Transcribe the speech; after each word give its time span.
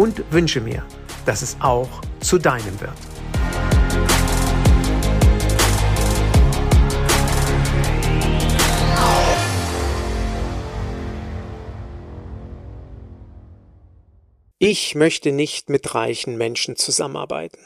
und 0.00 0.32
wünsche 0.32 0.62
mir, 0.62 0.82
dass 1.26 1.42
es 1.42 1.58
auch 1.60 2.00
zu 2.20 2.38
deinem 2.38 2.80
wird. 2.80 2.94
Ich 14.58 14.94
möchte 14.94 15.32
nicht 15.32 15.68
mit 15.68 15.94
reichen 15.94 16.38
Menschen 16.38 16.76
zusammenarbeiten. 16.76 17.58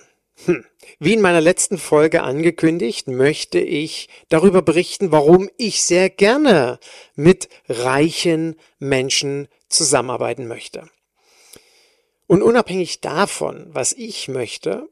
Hm. 0.46 0.64
Wie 0.98 1.12
in 1.12 1.20
meiner 1.20 1.40
letzten 1.40 1.78
Folge 1.78 2.24
angekündigt, 2.24 3.06
möchte 3.06 3.60
ich 3.60 4.08
darüber 4.28 4.60
berichten, 4.62 5.12
warum 5.12 5.48
ich 5.56 5.82
sehr 5.82 6.10
gerne 6.10 6.80
mit 7.14 7.48
reichen 7.68 8.56
Menschen 8.80 9.46
zusammenarbeiten 9.68 10.48
möchte. 10.48 10.88
Und 12.34 12.42
unabhängig 12.42 13.00
davon, 13.00 13.68
was 13.68 13.92
ich 13.92 14.27
möchte, 14.27 14.88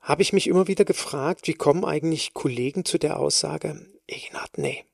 habe 0.00 0.22
ich 0.22 0.32
mich 0.32 0.46
immer 0.46 0.68
wieder 0.68 0.84
gefragt, 0.84 1.48
wie 1.48 1.54
kommen 1.54 1.84
eigentlich 1.84 2.34
Kollegen 2.34 2.84
zu 2.84 2.98
der 2.98 3.18
Aussage, 3.18 3.84
Ignat, 4.06 4.56
nee. 4.56 4.84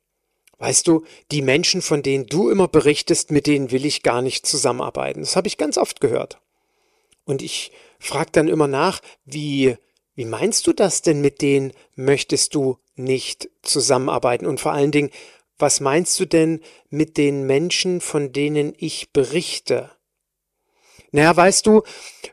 Weißt 0.57 0.87
du, 0.87 1.05
die 1.31 1.43
Menschen, 1.43 1.83
von 1.83 2.03
denen 2.03 2.25
du 2.25 2.49
immer 2.49 2.69
berichtest, 2.69 3.33
mit 3.33 3.47
denen 3.47 3.71
will 3.71 3.85
ich 3.85 4.03
gar 4.03 4.23
nicht 4.23 4.47
zusammenarbeiten. 4.47 5.21
Das 5.21 5.37
habe 5.37 5.47
ich 5.47 5.59
ganz 5.59 5.77
oft 5.77 6.01
gehört. 6.01 6.41
Und 7.27 7.43
ich 7.43 7.71
frage 7.99 8.31
dann 8.33 8.49
immer 8.49 8.67
nach, 8.67 9.03
wie, 9.27 9.77
wie 10.15 10.25
meinst 10.25 10.67
du 10.69 10.73
das 10.73 11.03
denn 11.03 11.21
mit 11.21 11.43
denen 11.43 11.75
möchtest 11.97 12.55
du 12.55 12.79
nicht 12.95 13.51
zusammenarbeiten? 13.61 14.47
Und 14.47 14.59
vor 14.59 14.73
allen 14.73 14.91
Dingen, 14.91 15.11
was 15.59 15.81
meinst 15.81 16.19
du 16.19 16.25
denn 16.25 16.63
mit 16.89 17.19
den 17.19 17.47
Menschen, 17.47 18.01
von 18.01 18.33
denen 18.33 18.73
ich 18.79 19.13
berichte? 19.13 19.91
Naja, 21.13 21.37
weißt 21.37 21.67
du, 21.67 21.83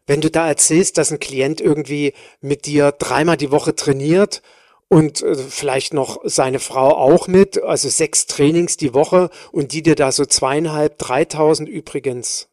wenn 0.05 0.21
du 0.21 0.29
da 0.29 0.47
erzählst, 0.47 0.97
dass 0.97 1.11
ein 1.11 1.19
Klient 1.19 1.61
irgendwie 1.61 2.13
mit 2.41 2.65
dir 2.65 2.91
dreimal 2.91 3.37
die 3.37 3.51
Woche 3.51 3.75
trainiert 3.75 4.41
und 4.87 5.21
äh, 5.21 5.35
vielleicht 5.35 5.93
noch 5.93 6.19
seine 6.23 6.59
Frau 6.59 6.89
auch 6.95 7.27
mit, 7.27 7.61
also 7.61 7.89
sechs 7.89 8.25
Trainings 8.25 8.77
die 8.77 8.93
Woche 8.93 9.29
und 9.51 9.73
die 9.73 9.81
dir 9.81 9.95
da 9.95 10.11
so 10.11 10.25
zweieinhalb, 10.25 10.97
dreitausend 10.97 11.67
übrigens 11.67 12.49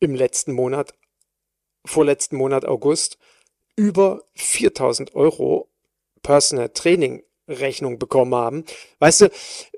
im 0.00 0.14
letzten 0.14 0.52
Monat, 0.52 0.94
vorletzten 1.84 2.36
Monat 2.36 2.64
August, 2.64 3.18
über 3.76 4.22
4000 4.34 5.14
Euro 5.14 5.68
Personal 6.22 6.70
Training 6.70 7.22
Rechnung 7.48 7.98
bekommen 7.98 8.34
haben. 8.34 8.64
Weißt 8.98 9.22
du, 9.22 9.30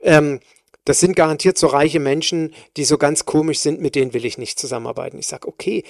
ähm, 0.02 0.40
das 0.86 1.00
sind 1.00 1.16
garantiert 1.16 1.58
so 1.58 1.66
reiche 1.66 1.98
Menschen, 1.98 2.54
die 2.76 2.84
so 2.84 2.96
ganz 2.96 3.26
komisch 3.26 3.58
sind, 3.58 3.80
mit 3.80 3.96
denen 3.96 4.14
will 4.14 4.24
ich 4.24 4.38
nicht 4.38 4.58
zusammenarbeiten. 4.58 5.18
Ich 5.18 5.26
sage, 5.26 5.48
okay, 5.48 5.82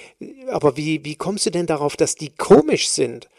aber 0.49 0.75
wie, 0.75 1.05
wie 1.05 1.15
kommst 1.15 1.45
du 1.45 1.51
denn 1.51 1.67
darauf, 1.67 1.95
dass 1.95 2.15
die 2.15 2.35
komisch 2.35 2.89
sind? 2.89 3.29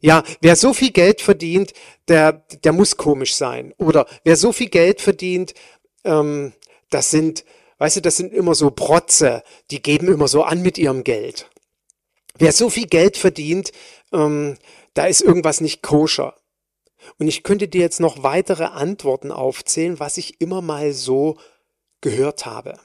Ja, 0.00 0.22
wer 0.42 0.54
so 0.54 0.74
viel 0.74 0.90
Geld 0.90 1.22
verdient, 1.22 1.72
der, 2.08 2.44
der 2.62 2.72
muss 2.72 2.98
komisch 2.98 3.34
sein. 3.34 3.72
Oder 3.78 4.06
wer 4.22 4.36
so 4.36 4.52
viel 4.52 4.68
Geld 4.68 5.00
verdient, 5.00 5.54
ähm, 6.04 6.52
das 6.90 7.10
sind, 7.10 7.46
weißt 7.78 7.96
du, 7.96 8.00
das 8.02 8.18
sind 8.18 8.34
immer 8.34 8.54
so 8.54 8.70
Protze, 8.70 9.42
die 9.70 9.80
geben 9.80 10.08
immer 10.08 10.28
so 10.28 10.42
an 10.42 10.60
mit 10.60 10.76
ihrem 10.76 11.04
Geld. 11.04 11.48
Wer 12.38 12.52
so 12.52 12.68
viel 12.68 12.86
Geld 12.86 13.16
verdient, 13.16 13.72
ähm, 14.12 14.58
da 14.92 15.06
ist 15.06 15.22
irgendwas 15.22 15.62
nicht 15.62 15.82
koscher. 15.82 16.36
Und 17.18 17.28
ich 17.28 17.42
könnte 17.42 17.68
dir 17.68 17.80
jetzt 17.80 18.00
noch 18.00 18.22
weitere 18.22 18.64
Antworten 18.64 19.32
aufzählen, 19.32 19.98
was 19.98 20.16
ich 20.16 20.40
immer 20.40 20.60
mal 20.60 20.92
so 20.92 21.38
gehört 22.00 22.46
habe. 22.46 22.78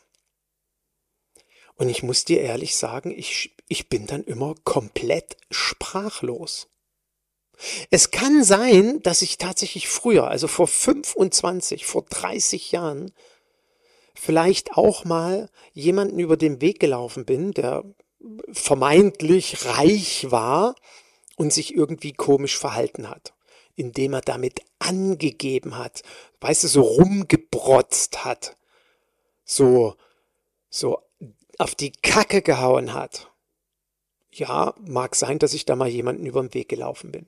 Und 1.75 1.89
ich 1.89 2.03
muss 2.03 2.23
dir 2.25 2.41
ehrlich 2.41 2.75
sagen, 2.75 3.11
ich, 3.11 3.55
ich 3.67 3.89
bin 3.89 4.05
dann 4.05 4.23
immer 4.23 4.55
komplett 4.63 5.37
sprachlos. 5.49 6.67
Es 7.89 8.11
kann 8.11 8.43
sein, 8.43 9.01
dass 9.03 9.21
ich 9.21 9.37
tatsächlich 9.37 9.87
früher, 9.87 10.27
also 10.27 10.47
vor 10.47 10.67
25, 10.67 11.85
vor 11.85 12.03
30 12.03 12.71
Jahren, 12.71 13.11
vielleicht 14.15 14.73
auch 14.73 15.05
mal 15.05 15.49
jemanden 15.73 16.19
über 16.19 16.37
den 16.37 16.61
Weg 16.61 16.79
gelaufen 16.79 17.25
bin, 17.25 17.51
der 17.51 17.83
vermeintlich 18.51 19.65
reich 19.65 20.31
war 20.31 20.75
und 21.35 21.51
sich 21.51 21.73
irgendwie 21.73 22.13
komisch 22.13 22.57
verhalten 22.57 23.09
hat 23.09 23.32
indem 23.75 24.13
er 24.13 24.21
damit 24.21 24.61
angegeben 24.79 25.77
hat, 25.77 26.03
weißt 26.41 26.63
du, 26.63 26.67
so 26.67 26.81
rumgebrotzt 26.81 28.25
hat, 28.25 28.57
so, 29.43 29.95
so 30.69 30.99
auf 31.57 31.75
die 31.75 31.91
Kacke 31.91 32.41
gehauen 32.41 32.93
hat. 32.93 33.31
Ja, 34.31 34.73
mag 34.79 35.15
sein, 35.15 35.39
dass 35.39 35.53
ich 35.53 35.65
da 35.65 35.75
mal 35.75 35.87
jemanden 35.87 36.25
über 36.25 36.41
den 36.41 36.53
Weg 36.53 36.69
gelaufen 36.69 37.11
bin. 37.11 37.27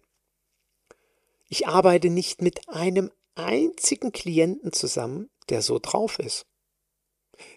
Ich 1.48 1.68
arbeite 1.68 2.10
nicht 2.10 2.42
mit 2.42 2.68
einem 2.68 3.12
einzigen 3.36 4.12
Klienten 4.12 4.74
zusammen, 4.74 5.30
der 5.50 5.62
so 5.62 5.78
drauf 5.80 6.18
ist. 6.20 6.46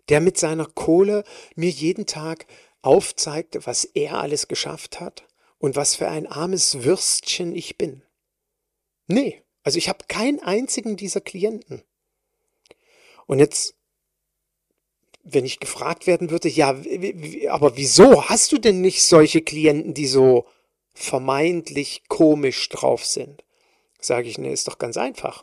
Der 0.09 0.21
mit 0.21 0.37
seiner 0.37 0.67
Kohle 0.67 1.25
mir 1.55 1.71
jeden 1.71 2.05
Tag 2.05 2.47
aufzeigt, 2.83 3.67
was 3.67 3.85
er 3.85 4.19
alles 4.19 4.49
geschafft 4.49 5.01
hat 5.01 5.27
und 5.59 5.77
was 5.77 5.95
für 5.95 6.09
ein 6.09 6.27
armes 6.27 6.85
Würstchen 6.85 7.55
ich 7.55 7.79
bin. 7.79 8.03
Nee, 9.09 9.43
also 9.65 9.79
ich 9.79 9.89
habe 9.89 10.05
keinen 10.07 10.41
einzigen 10.41 10.97
dieser 10.97 11.21
Klienten. 11.21 11.83
Und 13.27 13.39
jetzt, 13.39 13.75
wenn 15.25 15.45
ich 15.45 15.61
gefragt 15.61 16.07
werden 16.07 16.31
würde, 16.31 16.49
ja, 16.49 16.77
aber 17.49 17.77
wieso 17.77 18.29
hast 18.29 18.53
du 18.53 18.59
denn 18.59 18.81
nicht 18.81 19.03
solche 19.03 19.43
Klienten, 19.43 19.95
die 19.95 20.07
so 20.07 20.47
vermeintlich 20.93 22.05
komisch 22.09 22.69
drauf 22.69 23.05
sind? 23.05 23.45
Sage 24.01 24.29
ich, 24.29 24.39
nee, 24.39 24.53
ist 24.53 24.69
doch 24.69 24.79
ganz 24.79 24.97
einfach. 24.97 25.43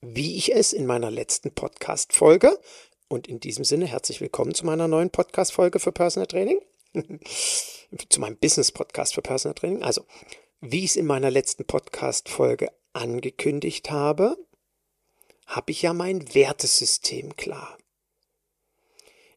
Wie 0.00 0.36
ich 0.36 0.54
es 0.54 0.72
in 0.72 0.86
meiner 0.86 1.10
letzten 1.10 1.52
Podcast-Folge 1.52 2.58
und 3.08 3.28
in 3.28 3.40
diesem 3.40 3.64
Sinne 3.64 3.86
herzlich 3.86 4.20
willkommen 4.20 4.54
zu 4.54 4.66
meiner 4.66 4.88
neuen 4.88 5.10
Podcast-Folge 5.10 5.78
für 5.78 5.92
Personal 5.92 6.26
Training. 6.26 6.60
zu 8.08 8.20
meinem 8.20 8.36
Business-Podcast 8.36 9.14
für 9.14 9.22
Personal 9.22 9.54
Training. 9.54 9.82
Also, 9.82 10.04
wie 10.64 10.84
ich 10.84 10.92
es 10.92 10.96
in 10.96 11.06
meiner 11.06 11.30
letzten 11.30 11.64
Podcast-Folge 11.64 12.70
angekündigt 12.92 13.90
habe, 13.90 14.36
habe 15.44 15.72
ich 15.72 15.82
ja 15.82 15.92
mein 15.92 16.36
Wertesystem 16.36 17.34
klar. 17.34 17.76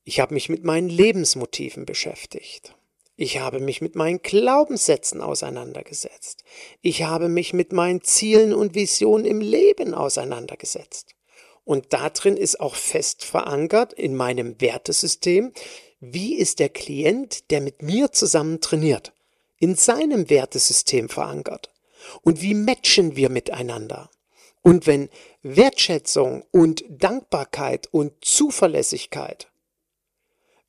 Ich 0.04 0.20
habe 0.20 0.36
mich 0.36 0.50
mit 0.50 0.64
meinen 0.64 0.88
Lebensmotiven 0.88 1.88
beschäftigt. 1.88 2.76
Ich 3.16 3.40
habe 3.40 3.60
mich 3.60 3.82
mit 3.82 3.96
meinen 3.96 4.22
Glaubenssätzen 4.22 5.20
auseinandergesetzt. 5.20 6.44
Ich 6.84 7.02
habe 7.02 7.28
mich 7.28 7.54
mit 7.54 7.74
meinen 7.74 8.04
Zielen 8.04 8.54
und 8.54 8.76
Visionen 8.76 9.26
im 9.26 9.42
Leben 9.42 9.96
auseinandergesetzt. 9.96 11.16
Und 11.64 11.92
darin 11.92 12.38
ist 12.38 12.60
auch 12.60 12.76
fest 12.76 13.26
verankert 13.26 13.94
in 13.94 14.16
meinem 14.16 14.62
Wertesystem, 14.62 15.54
wie 16.00 16.36
ist 16.36 16.60
der 16.60 16.70
Klient, 16.70 17.50
der 17.50 17.62
mit 17.62 17.82
mir 17.82 18.12
zusammen 18.12 18.62
trainiert 18.62 19.15
in 19.60 19.76
seinem 19.76 20.30
Wertesystem 20.30 21.10
verankert. 21.10 21.74
Und 22.22 22.42
wie 22.42 22.54
matchen 22.54 23.16
wir 23.16 23.30
miteinander? 23.30 24.10
Und 24.62 24.88
wenn 24.88 25.10
Wertschätzung 25.44 26.44
und 26.52 26.84
Dankbarkeit 26.90 27.88
und 27.92 28.14
Zuverlässigkeit, 28.24 29.52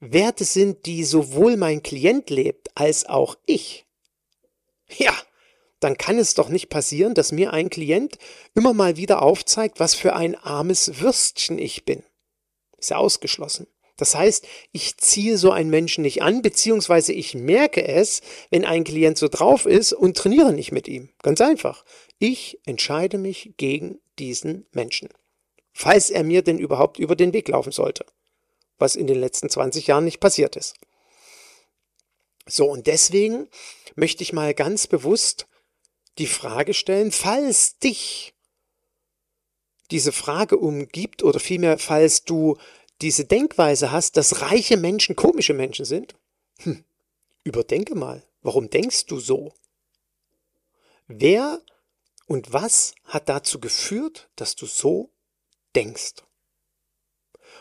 Werte 0.00 0.44
sind, 0.44 0.85
die 0.87 1.05
sowohl 1.05 1.56
mein 1.56 1.83
Klient 1.83 2.29
lebt 2.29 2.69
als 2.77 3.06
auch 3.06 3.37
ich, 3.47 3.87
ja, 4.99 5.15
dann 5.81 5.97
kann 5.97 6.19
es 6.19 6.35
doch 6.35 6.49
nicht 6.49 6.69
passieren, 6.69 7.15
dass 7.15 7.32
mir 7.32 7.53
ein 7.53 7.71
Klient 7.71 8.19
immer 8.55 8.73
mal 8.73 8.97
wieder 8.97 9.23
aufzeigt, 9.23 9.81
was 9.81 9.94
für 9.94 10.15
ein 10.15 10.35
armes 10.35 11.00
Würstchen 11.00 11.59
ich 11.59 11.85
bin. 11.85 12.03
Ist 12.79 12.91
ja 12.91 12.97
ausgeschlossen. 12.97 13.67
Das 13.96 14.14
heißt, 14.14 14.46
ich 14.72 14.98
ziehe 14.98 15.38
so 15.38 15.50
einen 15.50 15.70
Menschen 15.70 16.02
nicht 16.02 16.22
an, 16.22 16.43
beziehungsweise 16.43 17.12
ich 17.12 17.34
merke 17.34 17.87
es, 17.87 18.20
wenn 18.50 18.64
ein 18.64 18.84
Klient 18.84 19.16
so 19.16 19.28
drauf 19.28 19.64
ist 19.64 19.93
und 19.93 20.16
trainiere 20.16 20.52
nicht 20.52 20.70
mit 20.70 20.87
ihm. 20.87 21.08
Ganz 21.22 21.40
einfach. 21.40 21.84
Ich 22.19 22.60
entscheide 22.66 23.19
mich 23.19 23.54
gegen 23.56 23.98
diesen 24.19 24.66
Menschen. 24.72 25.08
Falls 25.72 26.10
er 26.10 26.25
mir 26.25 26.43
denn 26.43 26.58
überhaupt 26.58 26.98
über 26.98 27.16
den 27.16 27.32
Weg 27.32 27.48
laufen 27.48 27.72
sollte. 27.72 28.04
Was 28.78 28.96
in 28.96 29.06
den 29.06 29.19
letzten 29.19 29.48
20 29.48 29.87
Jahren 29.87 30.04
nicht 30.04 30.20
passiert 30.20 30.56
ist. 30.56 30.75
So, 32.46 32.66
und 32.66 32.87
deswegen 32.87 33.48
möchte 33.94 34.22
ich 34.22 34.32
mal 34.32 34.54
ganz 34.54 34.87
bewusst 34.87 35.46
die 36.19 36.26
Frage 36.26 36.75
stellen, 36.75 37.12
falls 37.12 37.78
dich 37.78 38.34
diese 39.90 40.12
Frage 40.12 40.58
umgibt 40.58 41.22
oder 41.22 41.40
vielmehr, 41.40 41.78
falls 41.78 42.25
du 42.25 42.56
diese 43.02 43.25
Denkweise 43.25 43.93
hast, 43.93 44.16
dass 44.16 44.40
reiche 44.40 44.76
Menschen 44.76 45.16
komische 45.16 45.54
Menschen 45.54 45.84
sind, 45.84 46.14
hm, 46.60 46.84
überdenke 47.44 47.94
mal, 47.94 48.22
warum 48.43 48.70
denkst 48.70 49.06
du 49.06 49.20
so? 49.20 49.52
Wer 51.06 51.62
und 52.26 52.52
was 52.52 52.94
hat 53.04 53.28
dazu 53.28 53.60
geführt, 53.60 54.28
dass 54.37 54.56
du 54.56 54.66
so 54.66 55.10
denkst? 55.75 56.14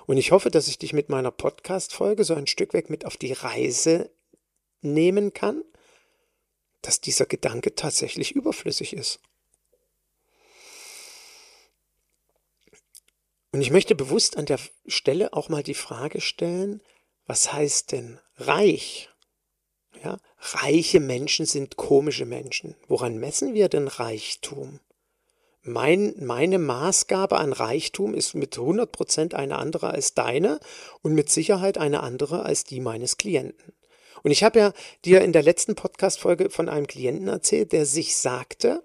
Und 0.07 0.17
ich 0.17 0.31
hoffe, 0.31 0.51
dass 0.51 0.67
ich 0.67 0.77
dich 0.77 0.93
mit 0.93 1.09
meiner 1.09 1.31
Podcast-Folge 1.31 2.23
so 2.23 2.35
ein 2.35 2.47
Stück 2.47 2.73
weg 2.73 2.89
mit 2.89 3.05
auf 3.05 3.17
die 3.17 3.33
Reise 3.33 4.11
nehmen 4.81 5.33
kann, 5.33 5.63
dass 6.81 7.01
dieser 7.01 7.25
Gedanke 7.25 7.75
tatsächlich 7.75 8.31
überflüssig 8.33 8.93
ist. 8.93 9.19
Und 13.55 13.61
ich 13.61 13.71
möchte 13.71 13.95
bewusst 13.95 14.35
an 14.35 14.45
der 14.45 14.59
Stelle 14.85 15.31
auch 15.31 15.47
mal 15.47 15.63
die 15.63 15.75
Frage 15.75 16.19
stellen, 16.19 16.81
was 17.25 17.53
heißt 17.53 17.93
denn 17.93 18.19
reich? 18.35 19.09
Ja, 20.03 20.17
reiche 20.39 20.99
Menschen 20.99 21.45
sind 21.45 21.77
komische 21.77 22.25
Menschen. 22.25 22.75
Woran 22.89 23.17
messen 23.17 23.53
wir 23.53 23.69
denn 23.69 23.87
Reichtum? 23.87 24.81
Mein, 25.61 26.15
meine 26.19 26.59
Maßgabe 26.59 27.37
an 27.37 27.53
Reichtum 27.53 28.13
ist 28.13 28.33
mit 28.33 28.57
100% 28.57 29.33
eine 29.35 29.57
andere 29.57 29.91
als 29.91 30.13
deine 30.13 30.59
und 31.01 31.13
mit 31.13 31.29
Sicherheit 31.29 31.77
eine 31.77 32.03
andere 32.03 32.43
als 32.43 32.65
die 32.65 32.81
meines 32.81 33.15
Klienten. 33.15 33.71
Und 34.21 34.31
ich 34.31 34.43
habe 34.43 34.59
ja 34.59 34.73
dir 35.05 35.21
in 35.21 35.31
der 35.31 35.43
letzten 35.43 35.75
Podcast-Folge 35.75 36.49
von 36.49 36.67
einem 36.67 36.87
Klienten 36.87 37.29
erzählt, 37.29 37.71
der 37.71 37.85
sich 37.85 38.17
sagte, 38.17 38.83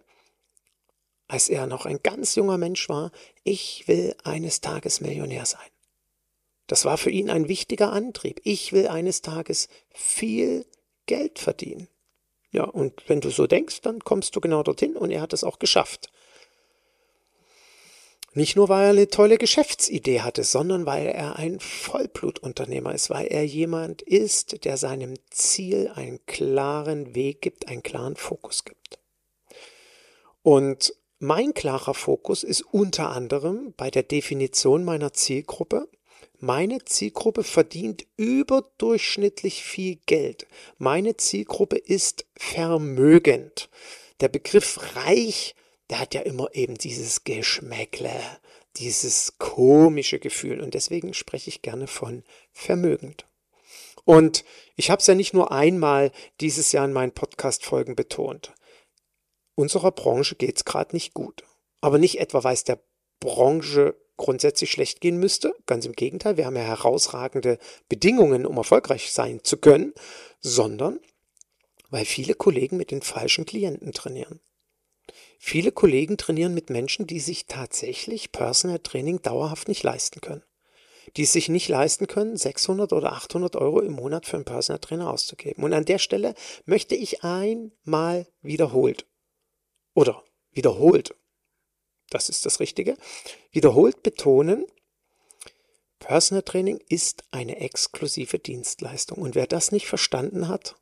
als 1.31 1.49
er 1.49 1.69
noch 1.69 1.87
ein 1.87 2.01
ganz 2.03 2.35
junger 2.35 2.59
Mensch 2.59 2.89
war, 2.89 3.13
ich 3.45 3.87
will 3.87 4.17
eines 4.25 4.61
Tages 4.61 5.01
Millionär 5.01 5.47
sein. 5.47 5.69
Das 6.67 6.85
war 6.85 6.99
für 6.99 7.11
ihn 7.11 7.31
ein 7.31 7.49
wichtiger 7.49 7.93
Antrieb. 7.93 8.41
Ich 8.43 8.73
will 8.73 8.89
eines 8.89 9.23
Tages 9.23 9.69
viel 9.91 10.67
Geld 11.07 11.39
verdienen. 11.39 11.89
Ja, 12.51 12.65
und 12.65 13.09
wenn 13.09 13.21
du 13.21 13.31
so 13.31 13.47
denkst, 13.47 13.81
dann 13.83 14.01
kommst 14.01 14.35
du 14.35 14.41
genau 14.41 14.65
dorthin 14.65 14.97
und 14.97 15.13
er 15.13 15.21
hat 15.21 15.33
es 15.33 15.45
auch 15.45 15.61
geschafft. 15.61 16.11
Nicht 18.35 18.57
nur, 18.57 18.69
weil 18.69 18.85
er 18.85 18.91
eine 18.91 19.09
tolle 19.09 19.39
Geschäftsidee 19.39 20.23
hatte, 20.23 20.43
sondern 20.43 20.85
weil 20.85 21.07
er 21.07 21.37
ein 21.37 21.61
Vollblutunternehmer 21.61 22.93
ist, 22.93 23.09
weil 23.11 23.27
er 23.27 23.45
jemand 23.45 24.03
ist, 24.03 24.65
der 24.65 24.77
seinem 24.77 25.15
Ziel 25.31 25.93
einen 25.95 26.25
klaren 26.27 27.15
Weg 27.15 27.41
gibt, 27.41 27.69
einen 27.69 27.85
klaren 27.85 28.17
Fokus 28.17 28.65
gibt. 28.65 28.99
Und 30.43 30.95
mein 31.23 31.53
klarer 31.53 31.93
Fokus 31.93 32.43
ist 32.43 32.63
unter 32.63 33.11
anderem 33.11 33.75
bei 33.77 33.91
der 33.91 34.03
Definition 34.03 34.85
meiner 34.85 35.13
Zielgruppe. 35.13 35.87
Meine 36.39 36.83
Zielgruppe 36.87 37.45
verdient 37.45 38.07
überdurchschnittlich 38.17 39.63
viel 39.63 39.97
Geld. 40.07 40.47
Meine 40.79 41.19
Zielgruppe 41.19 41.77
ist 41.77 42.25
vermögend. 42.37 43.69
Der 44.21 44.29
Begriff 44.29 44.97
reich, 44.97 45.55
der 45.91 46.01
hat 46.01 46.15
ja 46.15 46.23
immer 46.23 46.55
eben 46.55 46.77
dieses 46.77 47.25
Geschmäckle, 47.25 48.19
dieses 48.79 49.37
komische 49.37 50.21
Gefühl. 50.21 50.63
Und 50.63 50.73
deswegen 50.73 51.13
spreche 51.13 51.51
ich 51.51 51.61
gerne 51.61 51.87
von 51.87 52.25
vermögend. 52.51 53.27
Und 54.07 54.43
ich 54.75 54.91
habe 54.91 55.01
es 55.01 55.07
ja 55.07 55.15
nicht 55.15 55.35
nur 55.35 55.53
einmal 55.53 56.13
dieses 56.41 56.73
Jahr 56.73 56.87
in 56.87 56.95
meinen 56.95 57.13
Podcast-Folgen 57.13 57.95
betont 57.95 58.55
unserer 59.61 59.93
Branche 59.93 60.35
geht 60.35 60.57
es 60.57 60.65
gerade 60.65 60.95
nicht 60.95 61.15
gut. 61.15 61.45
Aber 61.81 61.99
nicht 61.99 62.21
etwa, 62.21 62.45
weil 62.45 62.55
es 62.55 62.65
der 62.65 62.81
Branche 63.21 63.95
grundsätzlich 64.17 64.71
schlecht 64.71 65.01
gehen 65.01 65.19
müsste. 65.19 65.55
Ganz 65.67 65.87
im 65.87 65.93
Gegenteil, 65.93 66.37
wir 66.37 66.47
haben 66.47 66.57
ja 66.57 66.63
herausragende 66.63 67.59
Bedingungen, 67.89 68.45
um 68.47 68.57
erfolgreich 68.57 69.13
sein 69.13 69.41
zu 69.43 69.57
können, 69.57 69.95
sondern 70.41 71.01
weil 71.89 72.05
viele 72.05 72.35
Kollegen 72.35 72.77
mit 72.77 72.91
den 72.91 73.03
falschen 73.03 73.47
Klienten 73.47 73.93
trainieren. 73.93 74.41
Viele 75.39 75.73
Kollegen 75.73 76.19
trainieren 76.19 76.55
mit 76.55 76.71
Menschen, 76.71 77.07
die 77.07 77.19
sich 77.19 77.47
tatsächlich 77.47 78.31
Personal 78.31 78.79
Training 78.79 79.23
dauerhaft 79.23 79.69
nicht 79.69 79.83
leisten 79.83 80.21
können. 80.21 80.45
Die 81.17 81.23
es 81.23 81.33
sich 81.33 81.49
nicht 81.49 81.69
leisten 81.69 82.07
können, 82.07 82.37
600 82.37 82.93
oder 82.93 83.15
800 83.15 83.57
Euro 83.57 83.81
im 83.81 83.95
Monat 83.95 84.27
für 84.27 84.37
einen 84.37 84.45
Personal 84.45 84.79
Trainer 84.79 85.11
auszugeben. 85.11 85.65
Und 85.65 85.73
an 85.73 85.87
der 85.87 85.99
Stelle 85.99 86.35
möchte 86.67 86.95
ich 86.95 87.25
einmal 87.25 88.27
wiederholt 88.43 89.07
oder 89.95 90.25
wiederholt, 90.53 91.15
das 92.11 92.29
ist 92.29 92.47
das 92.47 92.61
Richtige, 92.61 92.97
wiederholt 93.53 94.03
betonen, 94.03 94.67
Personal 96.01 96.43
Training 96.43 96.81
ist 96.89 97.25
eine 97.31 97.61
exklusive 97.61 98.39
Dienstleistung. 98.39 99.19
Und 99.19 99.35
wer 99.35 99.47
das 99.47 99.71
nicht 99.71 99.87
verstanden 99.87 100.49
hat, 100.49 100.75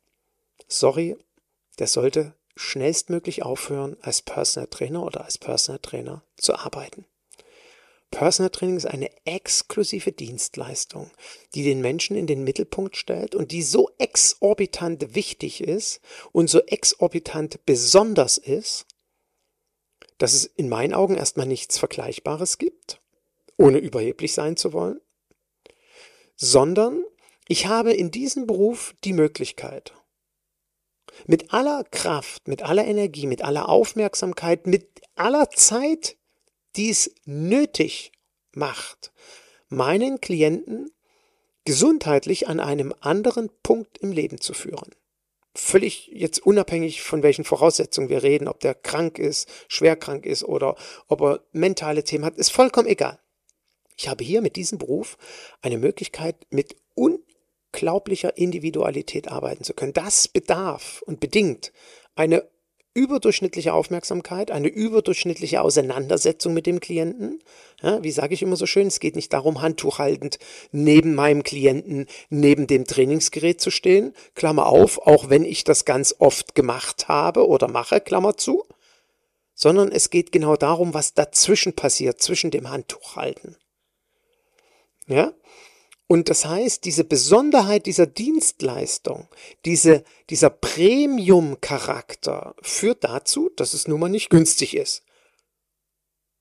sorry, 0.67 1.17
der 1.77 1.87
sollte 1.87 2.33
schnellstmöglich 2.55 3.43
aufhören, 3.43 3.95
als 4.01 4.21
Personal 4.21 4.67
Trainer 4.67 5.05
oder 5.05 5.23
als 5.23 5.37
Personal 5.37 5.79
Trainer 5.79 6.23
zu 6.37 6.55
arbeiten. 6.55 7.05
Personal 8.11 8.49
Training 8.49 8.77
ist 8.77 8.87
eine 8.87 9.11
exklusive 9.25 10.11
Dienstleistung, 10.11 11.11
die 11.53 11.63
den 11.63 11.79
Menschen 11.79 12.15
in 12.15 12.25
den 12.25 12.43
Mittelpunkt 12.43 12.97
stellt 12.97 13.35
und 13.35 13.51
die 13.51 13.61
so 13.61 13.91
exorbitant 13.99 15.13
wichtig 15.15 15.61
ist 15.61 16.01
und 16.31 16.49
so 16.49 16.59
exorbitant 16.61 17.65
besonders 17.65 18.37
ist, 18.37 18.87
dass 20.19 20.33
es 20.33 20.45
in 20.45 20.69
meinen 20.69 20.93
Augen 20.93 21.15
erstmal 21.15 21.47
nichts 21.47 21.79
Vergleichbares 21.79 22.59
gibt, 22.59 23.01
ohne 23.57 23.79
überheblich 23.79 24.33
sein 24.33 24.55
zu 24.57 24.73
wollen, 24.73 25.01
sondern 26.35 27.03
ich 27.47 27.65
habe 27.65 27.93
in 27.93 28.11
diesem 28.11 28.45
Beruf 28.45 28.93
die 29.03 29.13
Möglichkeit, 29.13 29.93
mit 31.25 31.53
aller 31.53 31.83
Kraft, 31.85 32.47
mit 32.47 32.61
aller 32.61 32.85
Energie, 32.85 33.27
mit 33.27 33.43
aller 33.43 33.67
Aufmerksamkeit, 33.67 34.67
mit 34.67 35.01
aller 35.15 35.49
Zeit, 35.49 36.17
die 36.75 36.89
es 36.89 37.13
nötig 37.25 38.11
macht, 38.53 39.11
meinen 39.69 40.21
Klienten 40.21 40.91
gesundheitlich 41.65 42.47
an 42.47 42.59
einem 42.59 42.93
anderen 42.99 43.49
Punkt 43.63 43.97
im 43.97 44.11
Leben 44.11 44.39
zu 44.39 44.53
führen 44.53 44.91
völlig 45.59 46.07
jetzt 46.13 46.45
unabhängig 46.45 47.01
von 47.01 47.23
welchen 47.23 47.43
Voraussetzungen 47.43 48.09
wir 48.09 48.23
reden, 48.23 48.47
ob 48.47 48.59
der 48.59 48.73
krank 48.73 49.19
ist, 49.19 49.49
schwer 49.67 49.95
krank 49.95 50.25
ist 50.25 50.43
oder 50.43 50.75
ob 51.07 51.21
er 51.21 51.41
mentale 51.51 52.03
Themen 52.03 52.25
hat, 52.25 52.37
ist 52.37 52.51
vollkommen 52.51 52.87
egal. 52.87 53.19
Ich 53.97 54.07
habe 54.07 54.23
hier 54.23 54.41
mit 54.41 54.55
diesem 54.55 54.77
Beruf 54.77 55.17
eine 55.61 55.77
Möglichkeit, 55.77 56.35
mit 56.49 56.77
unglaublicher 56.95 58.37
Individualität 58.37 59.27
arbeiten 59.27 59.63
zu 59.63 59.73
können. 59.73 59.93
Das 59.93 60.27
bedarf 60.27 61.01
und 61.05 61.19
bedingt 61.19 61.73
eine 62.15 62.49
überdurchschnittliche 62.99 63.73
Aufmerksamkeit, 63.73 64.51
eine 64.51 64.67
überdurchschnittliche 64.67 65.61
Auseinandersetzung 65.61 66.53
mit 66.53 66.65
dem 66.65 66.81
Klienten. 66.81 67.41
Ja, 67.81 68.03
wie 68.03 68.11
sage 68.11 68.33
ich 68.33 68.41
immer 68.41 68.57
so 68.57 68.65
schön, 68.65 68.87
es 68.87 68.99
geht 68.99 69.15
nicht 69.15 69.31
darum, 69.31 69.61
handtuchhaltend 69.61 70.37
neben 70.73 71.15
meinem 71.15 71.43
Klienten, 71.43 72.07
neben 72.29 72.67
dem 72.67 72.83
Trainingsgerät 72.83 73.61
zu 73.61 73.71
stehen, 73.71 74.13
Klammer 74.35 74.67
auf, 74.67 74.99
auch 75.07 75.29
wenn 75.29 75.45
ich 75.45 75.63
das 75.63 75.85
ganz 75.85 76.13
oft 76.19 76.55
gemacht 76.55 77.07
habe 77.07 77.47
oder 77.47 77.69
mache, 77.69 78.01
Klammer 78.01 78.35
zu, 78.35 78.65
sondern 79.55 79.93
es 79.93 80.09
geht 80.09 80.33
genau 80.33 80.57
darum, 80.57 80.93
was 80.93 81.13
dazwischen 81.13 81.73
passiert, 81.73 82.21
zwischen 82.21 82.51
dem 82.51 82.69
Handtuchhalten. 82.69 83.55
Ja, 85.07 85.31
und 86.11 86.29
das 86.29 86.45
heißt, 86.45 86.85
diese 86.85 87.03
Besonderheit 87.05 87.85
dieser 87.85 88.07
Dienstleistung, 88.07 89.27
diese, 89.65 90.03
dieser 90.31 90.49
Premium-Charakter 90.49 92.55
führt 92.63 93.03
dazu, 93.03 93.51
dass 93.55 93.75
es 93.75 93.87
nun 93.87 93.99
mal 93.99 94.09
nicht 94.09 94.31
günstig 94.31 94.75
ist. 94.75 95.03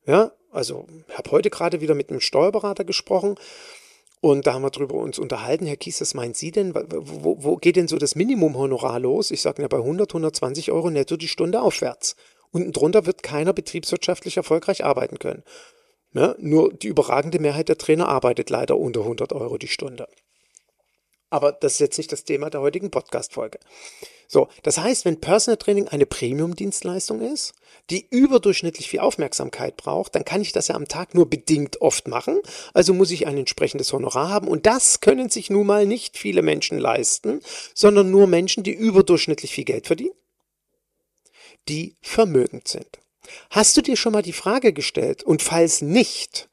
Ja, 0.07 0.33
also 0.53 0.87
ich 1.09 1.19
habe 1.19 1.31
heute 1.33 1.51
gerade 1.51 1.83
wieder 1.83 1.95
mit 1.95 2.09
einem 2.11 2.21
Steuerberater 2.21 2.85
gesprochen 2.85 3.37
Und 4.21 4.47
da 4.47 4.55
haben 4.55 4.63
wir 4.63 4.71
drüber 4.71 4.97
uns 4.97 5.19
unterhalten. 5.19 5.67
Herr 5.67 5.77
Kies, 5.77 6.01
was 6.01 6.15
meint 6.15 6.37
Sie 6.37 6.51
denn? 6.51 6.75
Wo, 6.75 7.37
wo 7.45 7.57
geht 7.57 7.77
denn 7.77 7.89
so 7.89 7.99
das 7.99 8.17
Minimumhonorar 8.17 8.99
los? 8.99 9.31
Ich 9.31 9.43
sage 9.43 9.63
ja 9.63 9.69
bei 9.69 9.77
100, 9.79 10.11
120 10.11 10.73
Euro 10.73 10.91
netto 10.91 11.17
die 11.17 11.29
Stunde 11.29 11.63
aufwärts. 11.63 12.17
Unten 12.51 12.73
drunter 12.73 13.07
wird 13.07 13.23
keiner 13.23 13.53
betriebswirtschaftlich 13.53 14.37
erfolgreich 14.39 14.85
arbeiten 14.85 15.19
können. 15.19 15.45
Ja, 16.15 16.35
nur 16.39 16.73
die 16.73 16.89
überragende 16.89 17.39
Mehrheit 17.39 17.69
der 17.69 17.79
Trainer 17.79 18.09
arbeitet 18.09 18.51
leider 18.51 18.79
unter 18.79 19.01
100 19.01 19.33
Euro 19.33 19.59
die 19.59 19.69
Stunde. 19.69 20.09
Aber 21.31 21.53
das 21.53 21.75
ist 21.75 21.81
jetzt 21.81 21.99
nicht 21.99 22.11
das 22.11 22.25
Thema 22.25 22.49
der 22.49 22.63
heutigen 22.63 22.91
Podcast-Folge. 22.91 23.59
So, 24.27 24.49
das 24.63 24.79
heißt, 24.79 25.05
wenn 25.05 25.21
Personal 25.21 25.59
Training 25.59 25.89
eine 25.89 26.07
Premium-Dienstleistung 26.07 27.21
ist, 27.21 27.55
die 27.91 28.07
überdurchschnittlich 28.11 28.89
viel 28.89 29.01
Aufmerksamkeit 29.01 29.77
braucht, 29.77 30.15
dann 30.15 30.25
kann 30.25 30.41
ich 30.41 30.53
das 30.53 30.69
ja 30.69 30.75
am 30.75 30.89
Tag 30.89 31.15
nur 31.15 31.29
bedingt 31.29 31.81
oft 31.83 32.09
machen. 32.09 32.41
Also 32.73 32.95
muss 32.95 33.11
ich 33.11 33.27
ein 33.27 33.37
entsprechendes 33.37 33.93
Honorar 33.93 34.31
haben. 34.31 34.49
Und 34.49 34.67
das 34.67 35.01
können 35.01 35.29
sich 35.29 35.51
nun 35.51 35.67
mal 35.67 35.87
nicht 35.87 36.17
viele 36.17 36.43
Menschen 36.43 36.79
leisten, 36.79 37.41
sondern 37.75 38.11
nur 38.11 38.27
Menschen, 38.27 38.63
die 38.63 38.73
überdurchschnittlich 38.73 39.53
viel 39.53 39.65
Geld 39.65 39.87
verdienen, 39.87 40.15
die 41.69 41.97
vermögend 42.01 42.69
sind. 42.69 42.99
Hast 43.51 43.77
du 43.77 43.83
dir 43.83 43.97
schon 43.97 44.13
mal 44.13 44.23
die 44.23 44.33
Frage 44.33 44.73
gestellt? 44.73 45.23
Und 45.23 45.43
falls 45.43 45.83
nicht, 45.83 46.49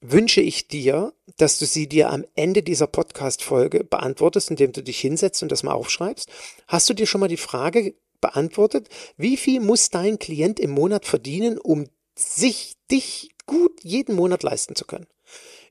wünsche 0.00 0.40
ich 0.40 0.68
dir, 0.68 1.12
dass 1.36 1.58
du 1.58 1.66
sie 1.66 1.88
dir 1.88 2.10
am 2.10 2.24
Ende 2.34 2.62
dieser 2.62 2.86
Podcast-Folge 2.86 3.84
beantwortest, 3.84 4.50
indem 4.50 4.72
du 4.72 4.82
dich 4.82 5.00
hinsetzt 5.00 5.42
und 5.42 5.52
das 5.52 5.62
mal 5.62 5.72
aufschreibst. 5.72 6.28
Hast 6.68 6.88
du 6.88 6.94
dir 6.94 7.06
schon 7.06 7.20
mal 7.20 7.28
die 7.28 7.36
Frage 7.36 7.94
beantwortet, 8.20 8.88
wie 9.16 9.36
viel 9.36 9.60
muss 9.60 9.90
dein 9.90 10.18
Klient 10.18 10.60
im 10.60 10.70
Monat 10.70 11.04
verdienen, 11.06 11.58
um 11.58 11.86
sich, 12.16 12.76
dich 12.90 13.30
gut 13.46 13.82
jeden 13.82 14.14
Monat 14.14 14.42
leisten 14.42 14.74
zu 14.74 14.84
können? 14.84 15.06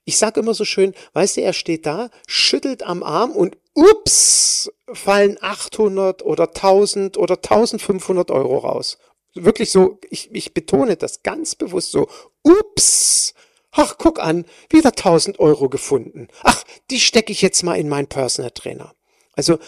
Ich 0.06 0.18
sage 0.18 0.40
immer 0.40 0.54
so 0.54 0.66
schön, 0.66 0.94
weißt 1.14 1.38
du, 1.38 1.42
er 1.42 1.54
steht 1.54 1.86
da, 1.86 2.10
schüttelt 2.26 2.84
am 2.84 3.04
Arm 3.04 3.32
und 3.32 3.58
ups, 3.74 4.72
fallen 4.92 5.38
800 5.40 6.24
oder 6.24 6.48
1000 6.48 7.18
oder 7.18 7.36
1500 7.36 8.32
Euro 8.32 8.58
raus. 8.58 8.98
Wirklich 9.36 9.72
so, 9.72 10.00
ich, 10.10 10.30
ich 10.34 10.54
betone 10.54 10.98
das 10.98 11.24
ganz 11.24 11.56
bewusst 11.56 11.92
so, 11.92 12.08
ups, 12.44 13.34
Ach, 13.72 13.98
guck 13.98 14.20
an, 14.20 14.46
wieder 14.70 14.90
1000 14.90 15.40
Euro 15.40 15.70
gefunden. 15.70 16.28
Ach, 16.42 16.64
die 16.90 17.00
stecke 17.00 17.32
ich 17.32 17.42
jetzt 17.42 17.64
mal 17.64 17.76
in 17.76 17.88
meinen 17.88 18.08
Personal 18.08 18.52
Trainer. 18.52 18.96
Also 19.34 19.60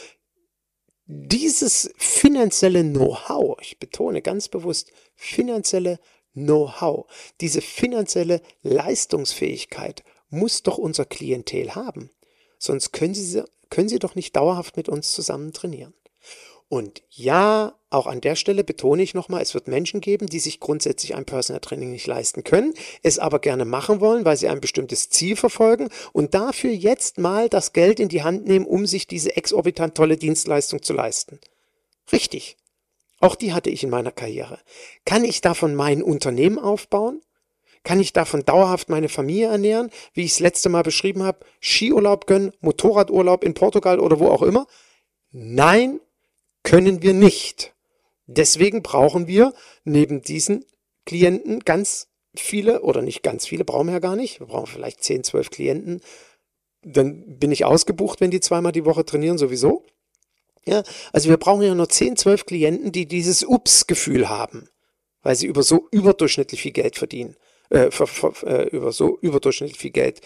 dieses 1.06 1.94
finanzielle 1.98 2.84
Know-how, 2.84 3.58
ich 3.62 3.80
betone 3.80 4.22
ganz 4.22 4.48
bewusst 4.48 4.91
finanzielle 5.15 6.00
Know-how, 6.34 7.06
diese 7.41 7.62
finanzielle 7.62 8.41
Leistungsfähigkeit 8.63 10.03
muss 10.30 10.63
doch 10.63 10.77
unser 10.77 11.06
Klientel 11.06 11.75
haben. 11.75 12.10
Sonst 12.58 12.94
können 12.94 13.13
sie, 13.13 13.44
können 13.70 13.89
sie 13.89 14.00
doch 14.00 14.15
nicht 14.15 14.36
dauerhaft 14.36 14.77
mit 14.77 14.89
uns 14.89 15.12
zusammen 15.12 15.51
trainieren. 15.51 15.94
Und 16.70 17.03
ja, 17.10 17.77
auch 17.92 18.08
an 18.08 18.22
der 18.22 18.36
Stelle 18.36 18.64
betone 18.64 19.04
ich 19.04 19.14
nochmal, 19.14 19.42
es 19.42 19.54
wird 19.54 19.68
Menschen 19.68 20.02
geben, 20.02 20.28
die 20.28 20.40
sich 20.40 20.60
grundsätzlich 20.60 21.14
ein 21.14 21.26
Personal 21.26 21.60
Training 21.60 21.92
nicht 21.92 22.08
leisten 22.08 22.44
können, 22.44 22.74
es 23.04 23.20
aber 23.20 23.40
gerne 23.40 23.66
machen 23.66 24.00
wollen, 24.00 24.26
weil 24.26 24.38
sie 24.38 24.48
ein 24.48 24.62
bestimmtes 24.62 25.10
Ziel 25.10 25.36
verfolgen 25.36 25.90
und 26.14 26.34
dafür 26.34 26.72
jetzt 26.72 27.18
mal 27.18 27.50
das 27.50 27.74
Geld 27.74 28.00
in 28.00 28.08
die 28.08 28.24
Hand 28.24 28.48
nehmen, 28.48 28.66
um 28.66 28.86
sich 28.86 29.08
diese 29.08 29.36
exorbitant 29.36 29.96
tolle 29.96 30.18
Dienstleistung 30.18 30.82
zu 30.82 30.94
leisten. 30.94 31.40
Richtig. 32.12 32.58
Auch 33.20 33.36
die 33.36 33.54
hatte 33.54 33.70
ich 33.70 33.84
in 33.84 33.90
meiner 33.90 34.12
Karriere. 34.12 34.60
Kann 35.06 35.24
ich 35.24 35.42
davon 35.42 35.76
mein 35.76 36.02
Unternehmen 36.02 36.58
aufbauen? 36.58 37.22
Kann 37.84 38.00
ich 38.00 38.14
davon 38.14 38.46
dauerhaft 38.46 38.90
meine 38.90 39.10
Familie 39.10 39.48
ernähren, 39.48 39.90
wie 40.14 40.24
ich 40.24 40.32
es 40.32 40.40
letzte 40.40 40.70
Mal 40.70 40.84
beschrieben 40.84 41.24
habe, 41.24 41.46
Skiurlaub 41.60 42.26
gönnen, 42.26 42.54
Motorradurlaub 42.62 43.44
in 43.44 43.54
Portugal 43.54 44.00
oder 44.00 44.20
wo 44.20 44.30
auch 44.30 44.44
immer? 44.44 44.66
Nein, 45.32 46.00
können 46.64 47.02
wir 47.02 47.14
nicht. 47.14 47.74
Deswegen 48.38 48.82
brauchen 48.82 49.28
wir 49.28 49.54
neben 49.84 50.22
diesen 50.22 50.66
Klienten 51.06 51.60
ganz 51.62 52.08
viele, 52.36 52.82
oder 52.82 53.02
nicht 53.02 53.24
ganz 53.24 53.46
viele, 53.46 53.66
brauchen 53.66 53.88
wir 53.88 53.94
ja 53.94 54.00
gar 54.00 54.16
nicht. 54.16 54.40
Wir 54.40 54.48
brauchen 54.48 54.68
vielleicht 54.68 55.04
10, 55.04 55.24
12 55.24 55.50
Klienten. 55.50 56.02
Dann 56.84 57.38
bin 57.38 57.52
ich 57.52 57.66
ausgebucht, 57.66 58.22
wenn 58.22 58.32
die 58.32 58.40
zweimal 58.40 58.72
die 58.72 58.86
Woche 58.86 59.06
trainieren, 59.06 59.38
sowieso. 59.38 59.84
Ja, 60.66 60.84
also 61.12 61.30
wir 61.30 61.38
brauchen 61.38 61.64
ja 61.64 61.74
nur 61.76 61.90
10, 61.90 62.18
12 62.18 62.46
Klienten, 62.46 62.92
die 62.92 63.08
dieses 63.08 63.44
Ups-Gefühl 63.44 64.30
haben, 64.30 64.70
weil 65.24 65.36
sie 65.36 65.48
über 65.48 65.64
so 65.64 65.88
überdurchschnittlich 65.92 66.62
viel 66.62 66.72
Geld 66.72 66.98
verdienen, 66.98 67.36
äh, 67.70 67.90
ver, 67.90 68.08
ver, 68.08 68.34
äh, 68.46 68.68
über 68.70 68.92
so 68.92 69.18
überdurchschnittlich 69.22 69.80
viel 69.80 69.92
Geld 69.92 70.22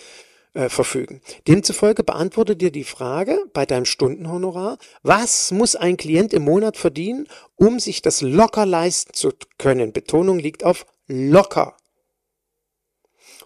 äh, 0.56 0.70
verfügen. 0.70 1.22
Demzufolge 1.48 2.04
beantworte 2.04 2.56
dir 2.56 2.72
die 2.72 2.84
Frage 2.84 3.38
bei 3.54 3.66
deinem 3.66 3.86
Stundenhonorar, 3.86 4.78
was 5.04 5.52
muss 5.52 5.76
ein 5.76 5.98
Klient 5.98 6.34
im 6.34 6.44
Monat 6.44 6.78
verdienen, 6.78 7.28
um 7.56 7.80
sich 7.80 8.02
das 8.02 8.22
locker 8.22 8.66
leisten 8.66 9.14
zu 9.14 9.34
können? 9.58 9.92
Betonung 9.92 10.40
liegt 10.40 10.64
auf 10.64 10.86
locker. 11.08 11.78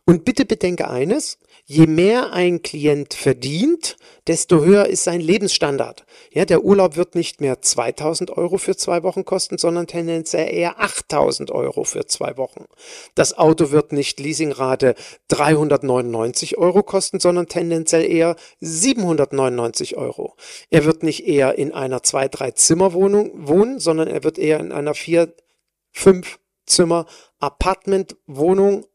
Und 0.06 0.24
bitte 0.24 0.46
bedenke 0.46 0.88
eines, 0.88 1.38
je 1.70 1.86
mehr 1.86 2.34
ein 2.34 2.64
Klient 2.64 3.14
verdient, 3.14 3.96
desto 4.26 4.66
höher 4.66 4.88
ist 4.88 5.04
sein 5.04 5.22
Lebensstandard. 5.22 6.04
Ja, 6.32 6.46
der 6.46 6.64
Urlaub 6.64 6.96
wird 6.96 7.14
nicht 7.14 7.42
mehr 7.42 7.62
2000 7.62 8.32
Euro 8.32 8.58
für 8.58 8.76
zwei 8.76 9.04
Wochen 9.04 9.24
kosten, 9.24 9.60
sondern 9.60 9.86
tendenziell 9.86 10.52
eher 10.52 10.80
8000 10.80 11.52
Euro 11.52 11.84
für 11.84 12.08
zwei 12.08 12.38
Wochen. 12.38 12.66
Das 13.14 13.38
Auto 13.38 13.70
wird 13.70 13.92
nicht 13.92 14.20
Leasingrate 14.20 14.96
399 15.28 16.58
Euro 16.58 16.82
kosten, 16.82 17.20
sondern 17.20 17.46
tendenziell 17.46 18.04
eher 18.04 18.36
799 18.62 19.96
Euro. 19.96 20.36
Er 20.72 20.86
wird 20.86 21.04
nicht 21.04 21.28
eher 21.28 21.60
in 21.60 21.72
einer 21.72 22.02
zwei, 22.02 22.28
drei 22.30 22.50
Zimmerwohnung 22.50 23.48
wohnen, 23.48 23.80
sondern 23.80 24.08
er 24.08 24.24
wird 24.24 24.40
eher 24.40 24.60
in 24.60 24.72
einer 24.72 24.96
vier, 24.96 25.36
fünf 25.92 26.40
Zimmer 26.66 27.06
Apartmentwohnung 27.40 28.86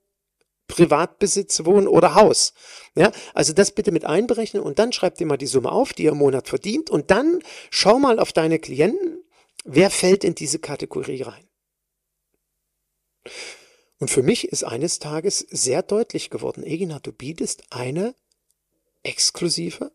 Privatbesitz, 0.67 1.65
Wohn 1.65 1.87
oder 1.87 2.15
Haus. 2.15 2.55
Ja, 2.95 3.13
also 3.35 3.53
das 3.53 3.73
bitte 3.73 3.93
mit 3.93 4.05
einberechnen 4.05 4.63
und 4.63 4.79
dann 4.79 4.93
schreib 4.93 5.17
dir 5.17 5.27
mal 5.27 5.37
die 5.37 5.47
Summe 5.47 5.71
auf, 5.71 5.93
die 5.93 6.05
ihr 6.05 6.13
im 6.13 6.19
Monat 6.19 6.49
verdient 6.49 6.91
und 6.91 7.11
dann 7.11 7.41
schau 7.71 7.99
mal 7.99 8.19
auf 8.19 8.33
deine 8.33 8.59
Klienten, 8.59 9.23
wer 9.65 9.91
fällt 9.91 10.25
in 10.25 10.35
diese 10.35 10.59
Kategorie 10.59 11.23
rein. 11.23 11.49
Und 13.99 14.11
für 14.11 14.23
mich 14.23 14.49
ist 14.49 14.65
eines 14.65 14.99
Tages 14.99 15.39
sehr 15.39 15.83
deutlich 15.83 16.31
geworden, 16.31 16.65
Egina, 16.65 16.99
du 16.99 17.13
bietest 17.13 17.65
eine 17.71 18.15
exklusive, 19.03 19.93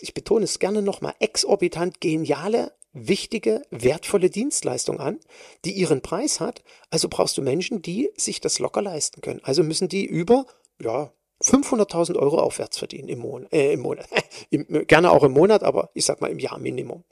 ich 0.00 0.14
betone 0.14 0.44
es 0.44 0.58
gerne 0.58 0.82
nochmal, 0.82 1.14
exorbitant 1.20 2.00
geniale 2.00 2.74
wichtige, 2.92 3.62
wertvolle 3.70 4.30
Dienstleistung 4.30 5.00
an, 5.00 5.20
die 5.64 5.72
ihren 5.72 6.02
Preis 6.02 6.40
hat. 6.40 6.62
Also 6.90 7.08
brauchst 7.08 7.38
du 7.38 7.42
Menschen, 7.42 7.82
die 7.82 8.10
sich 8.16 8.40
das 8.40 8.58
locker 8.58 8.82
leisten 8.82 9.20
können. 9.20 9.40
Also 9.42 9.62
müssen 9.62 9.88
die 9.88 10.04
über, 10.04 10.46
ja, 10.80 11.12
500.000 11.42 12.16
Euro 12.16 12.38
aufwärts 12.38 12.78
verdienen 12.78 13.08
im 13.08 13.20
Monat, 13.20 13.52
äh, 13.52 13.72
im 13.72 13.80
Monat. 13.80 14.06
Im, 14.50 14.86
gerne 14.86 15.10
auch 15.10 15.22
im 15.22 15.32
Monat, 15.32 15.62
aber 15.62 15.90
ich 15.94 16.04
sag 16.04 16.20
mal 16.20 16.30
im 16.30 16.38
Jahr 16.38 16.58
Minimum. 16.58 17.04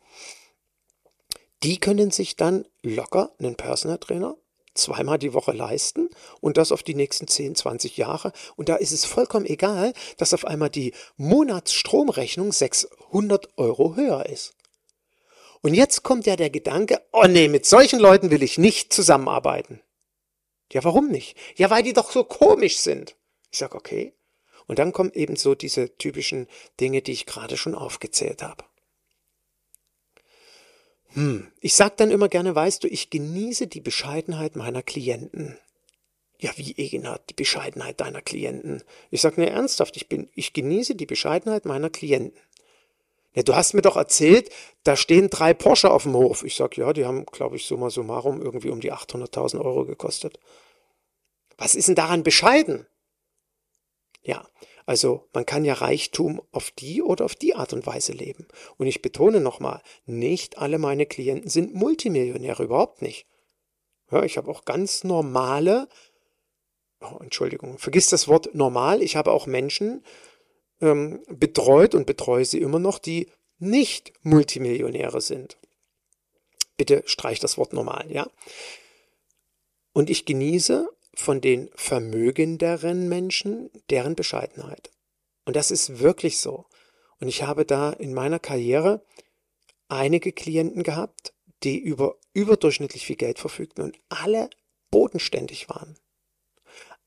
Die 1.63 1.79
können 1.79 2.11
sich 2.11 2.37
dann 2.37 2.67
locker 2.83 3.33
einen 3.39 3.57
Personal 3.57 3.99
Trainer 3.99 4.37
zweimal 4.79 5.19
die 5.19 5.35
Woche 5.35 5.53
leisten 5.53 6.09
und 6.41 6.57
das 6.57 6.73
auf 6.73 6.83
die 6.83 6.95
nächsten 6.95 7.27
10, 7.27 7.57
20 7.57 7.97
Jahre. 7.97 8.33
Und 8.57 8.69
da 8.69 8.77
ist 8.77 8.93
es 8.93 9.05
vollkommen 9.05 9.47
egal, 9.47 9.93
dass 10.17 10.35
auf 10.35 10.45
einmal 10.47 10.71
die 10.71 10.95
Monatsstromrechnung 11.17 12.53
600 12.53 13.49
Euro 13.57 13.97
höher 13.97 14.27
ist. 14.27 14.55
Und 15.61 15.75
jetzt 15.75 16.03
kommt 16.03 16.27
ja 16.27 16.37
der 16.37 16.51
Gedanke, 16.51 17.03
oh 17.13 17.27
nee, 17.27 17.49
mit 17.49 17.67
solchen 17.67 17.99
Leuten 17.99 18.31
will 18.31 18.43
ich 18.43 18.59
nicht 18.59 18.93
zusammenarbeiten. 18.93 19.81
Ja, 20.73 20.85
warum 20.85 21.09
nicht? 21.09 21.37
Ja, 21.57 21.71
weil 21.71 21.83
die 21.83 21.93
doch 21.93 22.11
so 22.11 22.25
komisch 22.25 22.79
sind. 22.79 23.17
Ich 23.51 23.59
sag, 23.59 23.75
okay. 23.75 24.13
Und 24.67 24.79
dann 24.79 24.93
kommen 24.93 25.13
eben 25.15 25.37
so 25.37 25.55
diese 25.55 25.97
typischen 25.97 26.47
Dinge, 26.79 27.01
die 27.01 27.13
ich 27.13 27.27
gerade 27.27 27.57
schon 27.57 27.75
aufgezählt 27.75 28.43
habe. 28.43 28.65
Hm, 31.15 31.51
ich 31.61 31.75
sag 31.75 31.97
dann 31.97 32.11
immer 32.11 32.29
gerne, 32.29 32.55
weißt 32.55 32.85
du, 32.85 32.89
ich 32.89 33.09
genieße 33.09 33.67
die 33.67 33.81
Bescheidenheit 33.81 34.57
meiner 34.57 34.83
Klienten. 34.83 35.59
Ja, 36.39 36.53
wie 36.57 36.73
Egina, 36.77 37.19
die 37.31 37.35
Bescheidenheit 37.35 38.01
deiner 38.01 38.21
Klienten. 38.23 38.85
Ich 39.11 39.23
sag, 39.23 39.39
ne, 39.39 39.51
ernsthaft, 39.51 39.97
ich 39.97 40.09
bin, 40.09 40.29
ich 40.35 40.53
genieße 40.53 40.95
die 40.95 41.07
Bescheidenheit 41.07 41.65
meiner 41.65 41.91
Klienten. 41.91 42.39
Ja, 43.39 43.45
du 43.45 43.55
hast 43.55 43.73
mir 43.73 43.83
doch 43.83 43.95
erzählt, 43.95 44.51
da 44.83 44.97
stehen 44.97 45.31
drei 45.31 45.55
Porsche 45.55 45.93
auf 45.93 46.03
dem 46.03 46.15
Hof. 46.15 46.43
Ich 46.43 46.57
sag, 46.57 46.77
ja, 46.77 46.93
die 46.93 47.07
haben, 47.07 47.25
glaube 47.25 47.55
ich, 47.55 47.67
summa 47.67 47.89
summarum 47.89 48.43
irgendwie 48.43 48.71
um 48.71 48.81
die 48.81 48.93
800.000 48.93 49.65
Euro 49.65 49.85
gekostet. 49.85 50.41
Was 51.57 51.77
ist 51.77 51.87
denn 51.87 51.95
daran 51.95 52.25
bescheiden? 52.25 52.89
Ja, 54.23 54.45
also 54.87 55.29
man 55.35 55.47
kann 55.47 55.65
ja 55.65 55.75
Reichtum 55.75 56.43
auf 56.51 56.73
die 56.73 57.01
oder 57.01 57.27
auf 57.27 57.37
die 57.37 57.55
Art 57.55 57.73
und 57.73 57.87
Weise 57.87 58.11
leben. 58.11 58.49
Und 58.77 58.89
ich 58.89 59.03
betone 59.03 59.39
nochmal, 59.39 59.83
nicht 60.05 60.59
alle 60.59 60.81
meine 60.81 61.07
Klienten 61.07 61.49
sind 61.49 61.77
Multimillionäre, 61.77 62.65
überhaupt 62.65 63.03
nicht. 63.03 63.29
Ja, 64.11 64.25
ich 64.25 64.37
habe 64.37 64.51
auch 64.51 64.65
ganz 64.65 65.05
normale 65.05 65.87
oh, 67.01 67.19
Entschuldigung, 67.23 67.79
vergiss 67.79 68.09
das 68.09 68.29
Wort 68.29 68.55
normal. 68.55 69.03
Ich 69.03 69.17
habe 69.17 69.31
auch 69.31 69.47
Menschen 69.47 70.03
ähm, 70.81 71.23
betreut 71.29 71.95
und 71.95 72.07
betreue 72.07 72.45
sie 72.45 72.61
immer 72.61 72.79
noch, 72.79 72.99
die 72.99 73.29
nicht 73.59 74.13
Multimillionäre 74.23 75.21
sind. 75.21 75.59
Bitte 76.77 77.03
streich 77.07 77.41
das 77.41 77.59
Wort 77.59 77.73
normal, 77.73 78.11
ja. 78.11 78.29
Und 79.93 80.11
ich 80.11 80.25
genieße 80.25 80.89
von 81.15 81.41
den 81.41 81.71
vermögenderen 81.75 83.09
Menschen 83.09 83.71
deren 83.91 84.15
Bescheidenheit. 84.15 84.91
Und 85.45 85.57
das 85.57 85.71
ist 85.71 85.99
wirklich 85.99 86.39
so. 86.39 86.67
Und 87.19 87.27
ich 87.27 87.43
habe 87.43 87.65
da 87.65 87.91
in 87.91 88.15
meiner 88.15 88.39
Karriere 88.39 89.05
einige 89.89 90.31
Klienten 90.33 90.85
gehabt, 90.85 91.35
die 91.65 91.79
über 91.79 92.17
überdurchschnittlich 92.33 93.05
viel 93.05 93.17
Geld 93.17 93.41
verfügten 93.41 93.83
und 93.83 93.99
alle 94.09 94.49
bodenständig 94.91 95.69
waren. 95.69 95.99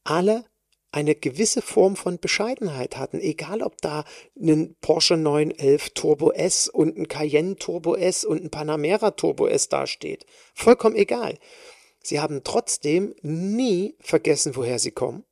Alle 0.03 0.45
eine 0.91 1.15
gewisse 1.15 1.61
Form 1.61 1.95
von 1.95 2.19
Bescheidenheit 2.19 2.97
hatten, 2.97 3.19
egal 3.19 3.61
ob 3.61 3.81
da 3.81 4.03
ein 4.39 4.75
Porsche 4.81 5.17
911 5.17 5.91
Turbo 5.91 6.31
S 6.31 6.67
und 6.67 6.97
ein 6.97 7.07
Cayenne 7.07 7.55
Turbo 7.55 7.95
S 7.95 8.25
und 8.25 8.43
ein 8.43 8.49
Panamera 8.49 9.11
Turbo 9.11 9.47
S 9.47 9.69
dasteht. 9.69 10.25
Vollkommen 10.53 10.95
egal. 10.95 11.37
Sie 12.03 12.19
haben 12.19 12.43
trotzdem 12.43 13.15
nie 13.21 13.95
vergessen, 13.99 14.55
woher 14.55 14.79
sie 14.79 14.91
kommen. 14.91 15.23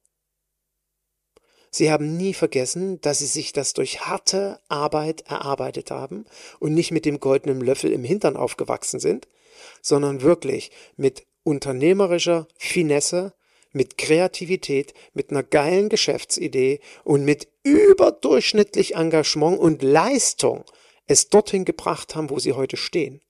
Sie 1.71 1.91
haben 1.91 2.17
nie 2.17 2.33
vergessen, 2.33 2.99
dass 3.01 3.19
sie 3.19 3.27
sich 3.27 3.53
das 3.53 3.73
durch 3.73 4.01
harte 4.01 4.59
Arbeit 4.69 5.21
erarbeitet 5.27 5.91
haben 5.91 6.25
und 6.59 6.73
nicht 6.73 6.91
mit 6.91 7.05
dem 7.05 7.19
goldenen 7.19 7.61
Löffel 7.61 7.91
im 7.91 8.03
Hintern 8.03 8.37
aufgewachsen 8.37 8.99
sind, 8.99 9.27
sondern 9.81 10.21
wirklich 10.21 10.71
mit 10.95 11.25
unternehmerischer 11.43 12.47
Finesse, 12.57 13.33
mit 13.71 13.97
Kreativität, 13.97 14.93
mit 15.13 15.31
einer 15.31 15.43
geilen 15.43 15.89
Geschäftsidee 15.89 16.79
und 17.03 17.25
mit 17.25 17.47
überdurchschnittlich 17.63 18.95
Engagement 18.95 19.59
und 19.59 19.83
Leistung 19.83 20.63
es 21.05 21.29
dorthin 21.29 21.65
gebracht 21.65 22.15
haben, 22.15 22.29
wo 22.29 22.39
sie 22.39 22.53
heute 22.53 22.77
stehen. 22.77 23.21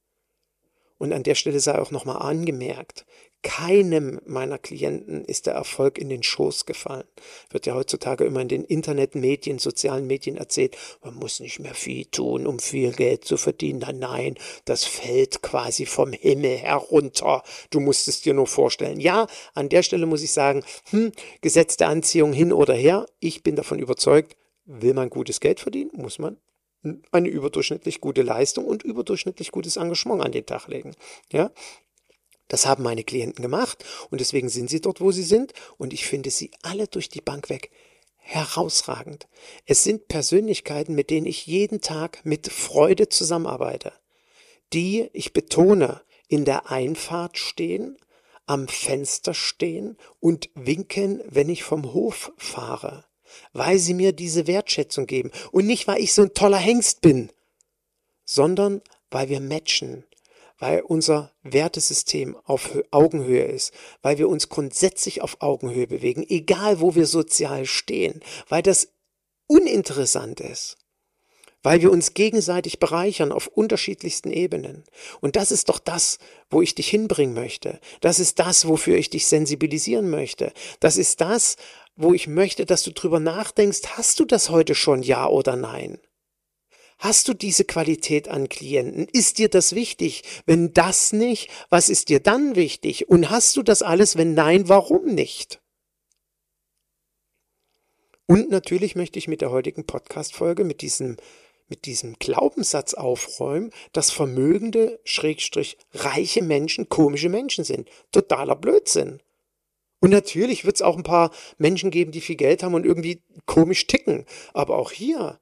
Und 1.00 1.14
an 1.14 1.24
der 1.24 1.36
Stelle 1.36 1.60
sei 1.60 1.80
auch 1.80 1.92
nochmal 1.92 2.22
angemerkt, 2.22 3.06
keinem 3.42 4.20
meiner 4.26 4.58
Klienten 4.58 5.24
ist 5.24 5.46
der 5.46 5.54
Erfolg 5.54 5.98
in 5.98 6.10
den 6.10 6.24
Schoß 6.24 6.66
gefallen. 6.66 7.06
Wird 7.50 7.66
ja 7.66 7.74
heutzutage 7.74 8.26
immer 8.26 8.42
in 8.42 8.50
den 8.50 8.66
Internetmedien, 8.66 9.60
sozialen 9.60 10.08
Medien 10.08 10.36
erzählt, 10.36 10.76
man 11.02 11.16
muss 11.16 11.40
nicht 11.40 11.60
mehr 11.60 11.74
viel 11.74 12.06
tun, 12.06 12.46
um 12.46 12.60
viel 12.60 12.92
Geld 12.92 13.24
zu 13.24 13.38
verdienen. 13.38 13.80
Nein, 13.80 14.00
nein, 14.00 14.36
das 14.66 14.84
fällt 14.84 15.42
quasi 15.42 15.86
vom 15.86 16.12
Himmel 16.12 16.58
herunter. 16.58 17.44
Du 17.70 17.80
musst 17.80 18.10
es 18.10 18.22
dir 18.22 18.34
nur 18.34 18.48
vorstellen. 18.48 19.00
Ja, 19.00 19.28
an 19.54 19.70
der 19.70 19.84
Stelle 19.84 20.06
muss 20.06 20.22
ich 20.22 20.32
sagen, 20.32 20.64
hm, 20.90 21.14
Gesetz 21.40 21.78
der 21.78 21.88
Anziehung 21.88 22.34
hin 22.34 22.52
oder 22.52 22.74
her. 22.74 23.06
Ich 23.22 23.42
bin 23.42 23.56
davon 23.56 23.80
überzeugt, 23.80 24.36
will 24.66 24.94
man 24.94 25.10
gutes 25.10 25.40
Geld 25.40 25.62
verdienen, 25.62 25.92
muss 25.94 26.20
man 26.20 26.38
eine 27.12 27.28
überdurchschnittlich 27.28 28.02
gute 28.02 28.22
Leistung 28.22 28.66
und 28.66 28.84
überdurchschnittlich 28.84 29.52
gutes 29.52 29.76
Engagement 29.76 30.24
an 30.24 30.32
den 30.32 30.46
Tag 30.46 30.68
legen. 30.68 30.96
Ja, 31.32 31.52
das 32.48 32.66
haben 32.66 32.84
meine 32.84 33.04
Klienten 33.04 33.42
gemacht 33.42 33.84
und 34.10 34.22
deswegen 34.22 34.50
sind 34.50 34.70
sie 34.70 34.82
dort, 34.82 35.02
wo 35.02 35.12
sie 35.12 35.24
sind 35.24 35.54
und 35.78 35.94
ich 35.94 36.06
finde 36.06 36.32
sie 36.32 36.52
alle 36.62 36.88
durch 36.88 37.10
die 37.10 37.22
Bank 37.22 37.50
weg 37.50 37.72
herausragend. 38.18 39.28
Es 39.66 39.84
sind 39.84 40.08
Persönlichkeiten, 40.08 40.94
mit 40.94 41.10
denen 41.10 41.26
ich 41.26 41.48
jeden 41.48 41.82
Tag 41.82 42.26
mit 42.26 42.52
Freude 42.52 43.10
zusammenarbeite, 43.10 43.94
die, 44.72 45.10
ich 45.14 45.34
betone, 45.34 46.02
in 46.28 46.46
der 46.46 46.70
Einfahrt 46.70 47.38
stehen, 47.40 47.98
am 48.46 48.68
Fenster 48.68 49.34
stehen 49.34 49.98
und 50.20 50.50
winken, 50.54 51.22
wenn 51.28 51.50
ich 51.50 51.64
vom 51.64 51.94
Hof 51.94 52.32
fahre, 52.38 53.06
weil 53.54 53.80
sie 53.80 53.94
mir 53.94 54.14
diese 54.14 54.48
Wertschätzung 54.48 55.06
geben 55.06 55.32
und 55.52 55.66
nicht, 55.66 55.88
weil 55.88 56.02
ich 56.02 56.14
so 56.14 56.24
ein 56.24 56.34
toller 56.34 56.58
Hengst 56.58 57.02
bin, 57.02 57.32
sondern 58.26 58.82
weil 59.12 59.30
wir 59.30 59.40
matchen, 59.40 60.04
weil 60.60 60.82
unser 60.82 61.32
Wertesystem 61.42 62.36
auf 62.44 62.78
Augenhöhe 62.92 63.46
ist, 63.46 63.74
weil 64.02 64.18
wir 64.18 64.30
uns 64.30 64.50
grundsätzlich 64.50 65.22
auf 65.22 65.42
Augenhöhe 65.42 65.88
bewegen, 65.88 66.26
egal 66.28 66.82
wo 66.82 66.96
wir 66.96 67.08
sozial 67.08 67.66
stehen, 67.66 68.22
weil 68.50 68.62
das 68.62 68.90
uninteressant 69.48 70.42
ist, 70.42 70.78
weil 71.64 71.82
wir 71.82 71.92
uns 71.92 72.14
gegenseitig 72.14 72.80
bereichern 72.80 73.32
auf 73.32 73.48
unterschiedlichsten 73.48 74.32
Ebenen. 74.32 74.84
Und 75.22 75.36
das 75.36 75.52
ist 75.52 75.70
doch 75.70 75.80
das, 75.80 76.20
wo 76.50 76.62
ich 76.62 76.76
dich 76.76 76.90
hinbringen 76.90 77.34
möchte. 77.34 77.80
Das 78.02 78.20
ist 78.20 78.40
das, 78.40 78.68
wofür 78.68 78.98
ich 78.98 79.10
dich 79.10 79.28
sensibilisieren 79.28 80.10
möchte. 80.10 80.54
Das 80.80 80.98
ist 80.98 81.22
das, 81.22 81.58
wo 81.96 82.14
ich 82.14 82.28
möchte, 82.28 82.66
dass 82.66 82.84
du 82.84 82.92
drüber 82.92 83.20
nachdenkst, 83.20 83.82
hast 83.98 84.20
du 84.20 84.26
das 84.26 84.50
heute 84.50 84.74
schon, 84.74 85.04
ja 85.04 85.28
oder 85.28 85.56
nein? 85.56 86.00
Hast 86.98 87.30
du 87.30 87.34
diese 87.34 87.64
Qualität 87.64 88.28
an 88.28 88.50
Klienten? 88.50 89.08
Ist 89.12 89.38
dir 89.38 89.48
das 89.48 89.74
wichtig? 89.74 90.24
Wenn 90.46 90.74
das 90.74 91.14
nicht, 91.14 91.50
was 91.70 91.88
ist 91.88 92.10
dir 92.10 92.20
dann 92.20 92.56
wichtig? 92.58 93.10
Und 93.10 93.30
hast 93.30 93.56
du 93.56 93.64
das 93.64 93.82
alles? 93.82 94.18
Wenn 94.18 94.34
nein, 94.34 94.68
warum 94.68 95.06
nicht? 95.06 95.62
Und 98.28 98.52
natürlich 98.52 98.96
möchte 98.96 99.18
ich 99.18 99.28
mit 99.28 99.42
der 99.42 99.50
heutigen 99.50 99.86
Podcast-Folge, 99.86 100.64
mit 100.64 100.82
diesem, 100.82 101.18
mit 101.70 101.86
diesem 101.86 102.18
Glaubenssatz 102.20 102.94
aufräumen, 102.94 103.72
dass 103.94 104.12
vermögende, 104.12 105.00
schrägstrich 105.04 105.78
reiche 105.94 106.44
Menschen 106.44 106.90
komische 106.90 107.30
Menschen 107.30 107.64
sind. 107.64 107.88
Totaler 108.12 108.56
Blödsinn. 108.56 109.22
Und 110.00 110.12
natürlich 110.12 110.66
wird 110.66 110.76
es 110.76 110.82
auch 110.82 110.98
ein 110.98 111.04
paar 111.04 111.32
Menschen 111.58 111.92
geben, 111.92 112.12
die 112.12 112.22
viel 112.22 112.38
Geld 112.38 112.64
haben 112.64 112.74
und 112.74 112.86
irgendwie 112.86 113.22
komisch 113.46 113.86
ticken. 113.88 114.26
Aber 114.54 114.78
auch 114.78 114.92
hier 114.92 115.40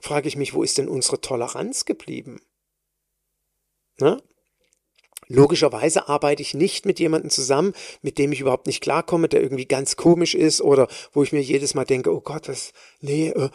frage 0.00 0.28
ich 0.28 0.36
mich, 0.36 0.54
wo 0.54 0.62
ist 0.62 0.78
denn 0.78 0.88
unsere 0.88 1.20
Toleranz 1.20 1.84
geblieben? 1.84 2.40
Ne? 3.98 4.22
Logischerweise 5.26 6.08
arbeite 6.08 6.42
ich 6.42 6.54
nicht 6.54 6.84
mit 6.84 7.00
jemandem 7.00 7.30
zusammen, 7.30 7.72
mit 8.02 8.18
dem 8.18 8.32
ich 8.32 8.40
überhaupt 8.40 8.66
nicht 8.66 8.82
klarkomme, 8.82 9.28
der 9.28 9.40
irgendwie 9.40 9.64
ganz 9.64 9.96
komisch 9.96 10.34
ist 10.34 10.60
oder 10.60 10.86
wo 11.12 11.22
ich 11.22 11.32
mir 11.32 11.40
jedes 11.40 11.74
Mal 11.74 11.84
denke, 11.84 12.14
oh 12.14 12.20
Gott, 12.20 12.48
was, 12.48 12.72
nee, 13.00 13.28
äh, 13.28 13.48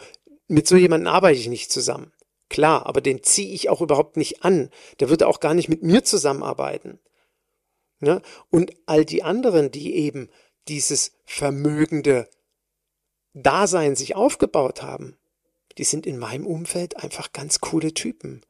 mit 0.50 0.66
so 0.66 0.76
jemandem 0.76 1.12
arbeite 1.12 1.38
ich 1.38 1.48
nicht 1.48 1.70
zusammen. 1.70 2.12
Klar, 2.48 2.86
aber 2.86 3.00
den 3.00 3.22
ziehe 3.22 3.54
ich 3.54 3.68
auch 3.68 3.80
überhaupt 3.80 4.16
nicht 4.16 4.44
an. 4.44 4.70
Der 4.98 5.08
würde 5.08 5.28
auch 5.28 5.38
gar 5.38 5.54
nicht 5.54 5.68
mit 5.68 5.84
mir 5.84 6.02
zusammenarbeiten. 6.02 6.98
Ne? 8.00 8.20
Und 8.50 8.72
all 8.86 9.04
die 9.04 9.22
anderen, 9.22 9.70
die 9.70 9.94
eben 9.94 10.28
dieses 10.66 11.12
vermögende 11.24 12.28
Dasein 13.32 13.94
sich 13.94 14.16
aufgebaut 14.16 14.82
haben, 14.82 15.16
die 15.78 15.84
sind 15.84 16.06
in 16.06 16.18
meinem 16.18 16.46
Umfeld 16.46 16.96
einfach 16.96 17.32
ganz 17.32 17.60
coole 17.60 17.94
Typen. 17.94 18.42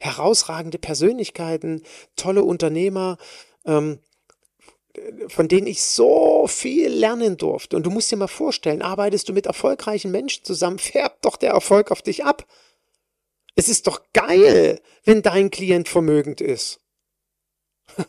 Herausragende 0.00 0.78
Persönlichkeiten, 0.78 1.82
tolle 2.14 2.44
Unternehmer, 2.44 3.16
ähm, 3.64 4.00
von 5.28 5.48
denen 5.48 5.66
ich 5.66 5.82
so 5.82 6.46
viel 6.46 6.88
lernen 6.88 7.36
durfte. 7.36 7.76
Und 7.76 7.84
du 7.84 7.90
musst 7.90 8.10
dir 8.10 8.16
mal 8.16 8.26
vorstellen, 8.26 8.82
arbeitest 8.82 9.28
du 9.28 9.32
mit 9.32 9.46
erfolgreichen 9.46 10.10
Menschen 10.10 10.44
zusammen, 10.44 10.78
färbt 10.78 11.24
doch 11.24 11.36
der 11.36 11.52
Erfolg 11.52 11.90
auf 11.90 12.02
dich 12.02 12.24
ab. 12.24 12.46
Es 13.54 13.68
ist 13.68 13.86
doch 13.86 14.02
geil, 14.12 14.80
wenn 15.04 15.22
dein 15.22 15.50
Klient 15.50 15.88
vermögend 15.88 16.40
ist. 16.40 16.80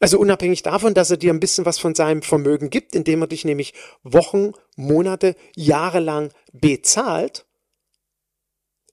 Also 0.00 0.20
unabhängig 0.20 0.62
davon, 0.62 0.94
dass 0.94 1.10
er 1.10 1.16
dir 1.16 1.32
ein 1.32 1.40
bisschen 1.40 1.66
was 1.66 1.80
von 1.80 1.92
seinem 1.92 2.22
Vermögen 2.22 2.70
gibt, 2.70 2.94
indem 2.94 3.22
er 3.22 3.26
dich 3.26 3.44
nämlich 3.44 3.74
Wochen, 4.04 4.52
Monate, 4.76 5.34
Jahre 5.56 5.98
lang 5.98 6.32
bezahlt, 6.52 7.46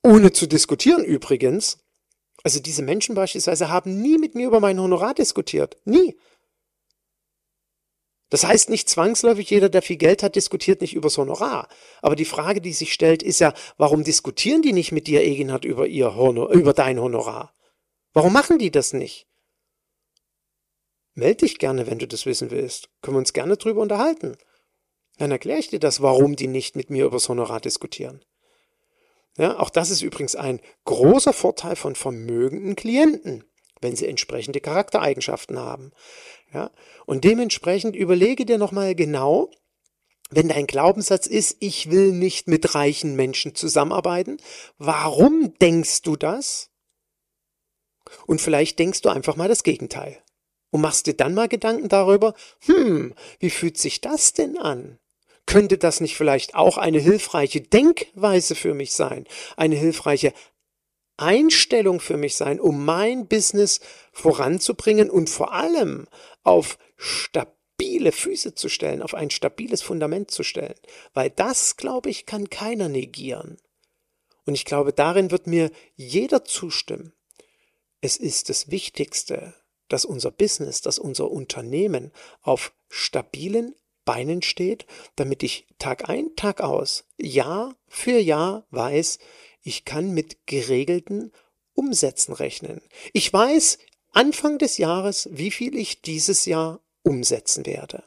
ohne 0.01 0.31
zu 0.31 0.47
diskutieren 0.47 1.05
übrigens. 1.05 1.77
Also 2.41 2.59
diese 2.59 2.81
Menschen 2.81 3.13
beispielsweise 3.13 3.69
haben 3.69 4.01
nie 4.01 4.17
mit 4.17 4.33
mir 4.33 4.47
über 4.47 4.59
mein 4.59 4.79
Honorar 4.79 5.13
diskutiert. 5.13 5.77
Nie. 5.85 6.17
Das 8.35 8.43
heißt 8.43 8.69
nicht 8.69 8.89
zwangsläufig, 8.89 9.49
jeder, 9.49 9.69
der 9.69 9.81
viel 9.81 9.95
Geld 9.95 10.21
hat, 10.21 10.35
diskutiert 10.35 10.81
nicht 10.81 10.93
übers 10.93 11.17
Honorar. 11.17 11.69
Aber 12.01 12.17
die 12.17 12.25
Frage, 12.25 12.59
die 12.59 12.73
sich 12.73 12.91
stellt, 12.91 13.23
ist 13.23 13.39
ja, 13.39 13.53
warum 13.77 14.03
diskutieren 14.03 14.61
die 14.61 14.73
nicht 14.73 14.91
mit 14.91 15.07
dir, 15.07 15.21
Eginhard, 15.21 15.63
über, 15.63 15.87
ihr 15.87 16.15
Honor, 16.15 16.49
über 16.49 16.73
dein 16.73 16.99
Honorar? 16.99 17.53
Warum 18.11 18.33
machen 18.33 18.59
die 18.59 18.71
das 18.71 18.91
nicht? 18.91 19.29
Meld 21.13 21.43
dich 21.43 21.59
gerne, 21.59 21.87
wenn 21.87 21.97
du 21.97 22.09
das 22.09 22.25
wissen 22.25 22.51
willst. 22.51 22.89
Können 23.01 23.15
wir 23.15 23.19
uns 23.19 23.31
gerne 23.31 23.55
drüber 23.55 23.81
unterhalten. 23.81 24.35
Dann 25.17 25.31
erkläre 25.31 25.59
ich 25.59 25.69
dir 25.69 25.79
das, 25.79 26.01
warum 26.01 26.35
die 26.35 26.47
nicht 26.47 26.75
mit 26.75 26.89
mir 26.89 27.05
übers 27.05 27.29
Honorar 27.29 27.61
diskutieren. 27.61 28.25
Ja, 29.37 29.59
auch 29.59 29.69
das 29.69 29.91
ist 29.91 30.01
übrigens 30.01 30.35
ein 30.35 30.59
großer 30.83 31.31
Vorteil 31.31 31.77
von 31.77 31.95
vermögenden 31.95 32.75
Klienten, 32.75 33.45
wenn 33.79 33.95
sie 33.95 34.07
entsprechende 34.07 34.59
Charaktereigenschaften 34.59 35.57
haben. 35.57 35.93
Ja, 36.53 36.71
und 37.05 37.23
dementsprechend 37.23 37.95
überlege 37.95 38.45
dir 38.45 38.57
nochmal 38.57 38.95
genau, 38.95 39.49
wenn 40.29 40.47
dein 40.47 40.67
Glaubenssatz 40.67 41.27
ist, 41.27 41.57
ich 41.59 41.91
will 41.91 42.11
nicht 42.11 42.47
mit 42.47 42.75
reichen 42.75 43.15
Menschen 43.15 43.55
zusammenarbeiten, 43.55 44.37
warum 44.77 45.53
denkst 45.59 46.01
du 46.01 46.15
das? 46.15 46.69
Und 48.25 48.41
vielleicht 48.41 48.79
denkst 48.79 49.01
du 49.01 49.09
einfach 49.09 49.35
mal 49.35 49.47
das 49.47 49.63
Gegenteil. 49.63 50.17
Und 50.71 50.81
machst 50.81 51.07
dir 51.07 51.13
dann 51.13 51.33
mal 51.33 51.47
Gedanken 51.47 51.89
darüber, 51.89 52.33
hm, 52.65 53.13
wie 53.39 53.49
fühlt 53.49 53.77
sich 53.77 54.01
das 54.01 54.33
denn 54.33 54.57
an? 54.57 54.99
Könnte 55.45 55.77
das 55.77 56.01
nicht 56.01 56.17
vielleicht 56.17 56.55
auch 56.55 56.77
eine 56.77 56.99
hilfreiche 56.99 57.61
Denkweise 57.61 58.55
für 58.55 58.73
mich 58.73 58.93
sein? 58.93 59.25
Eine 59.57 59.75
hilfreiche 59.75 60.33
Einstellung 61.17 61.99
für 61.99 62.17
mich 62.17 62.35
sein, 62.35 62.59
um 62.59 62.83
mein 62.83 63.27
Business 63.27 63.79
voranzubringen 64.11 65.09
und 65.09 65.29
vor 65.29 65.53
allem 65.53 66.07
auf 66.45 66.77
stabile 66.95 68.13
Füße 68.13 68.55
zu 68.55 68.69
stellen, 68.69 69.01
auf 69.01 69.13
ein 69.13 69.29
stabiles 69.29 69.81
Fundament 69.81 70.31
zu 70.31 70.43
stellen. 70.43 70.75
Weil 71.13 71.29
das, 71.29 71.75
glaube 71.75 72.09
ich, 72.09 72.25
kann 72.25 72.49
keiner 72.49 72.87
negieren. 72.87 73.57
Und 74.45 74.53
ich 74.53 74.63
glaube, 74.63 74.93
darin 74.93 75.31
wird 75.31 75.47
mir 75.47 75.71
jeder 75.95 76.45
zustimmen. 76.45 77.11
Es 77.99 78.15
ist 78.15 78.49
das 78.49 78.69
Wichtigste, 78.71 79.55
dass 79.87 80.05
unser 80.05 80.31
Business, 80.31 80.81
dass 80.81 80.99
unser 80.99 81.29
Unternehmen 81.29 82.11
auf 82.41 82.73
stabilen 82.89 83.75
Beinen 84.05 84.43
steht, 84.43 84.85
damit 85.15 85.41
ich 85.41 85.65
Tag 85.79 86.07
ein, 86.09 86.35
Tag 86.35 86.61
aus, 86.61 87.05
Jahr 87.17 87.75
für 87.87 88.19
Jahr 88.19 88.67
weiß, 88.69 89.17
ich 89.63 89.83
kann 89.83 90.13
mit 90.13 90.45
geregelten 90.45 91.31
Umsätzen 91.73 92.33
rechnen. 92.33 92.81
Ich 93.13 93.33
weiß 93.33 93.79
Anfang 94.15 94.59
des 94.59 94.77
Jahres, 94.77 95.27
wie 95.29 95.51
viel 95.51 95.75
ich 95.75 96.01
dieses 96.01 96.45
Jahr 96.45 96.79
umsetzen 97.03 97.65
werde. 97.65 98.03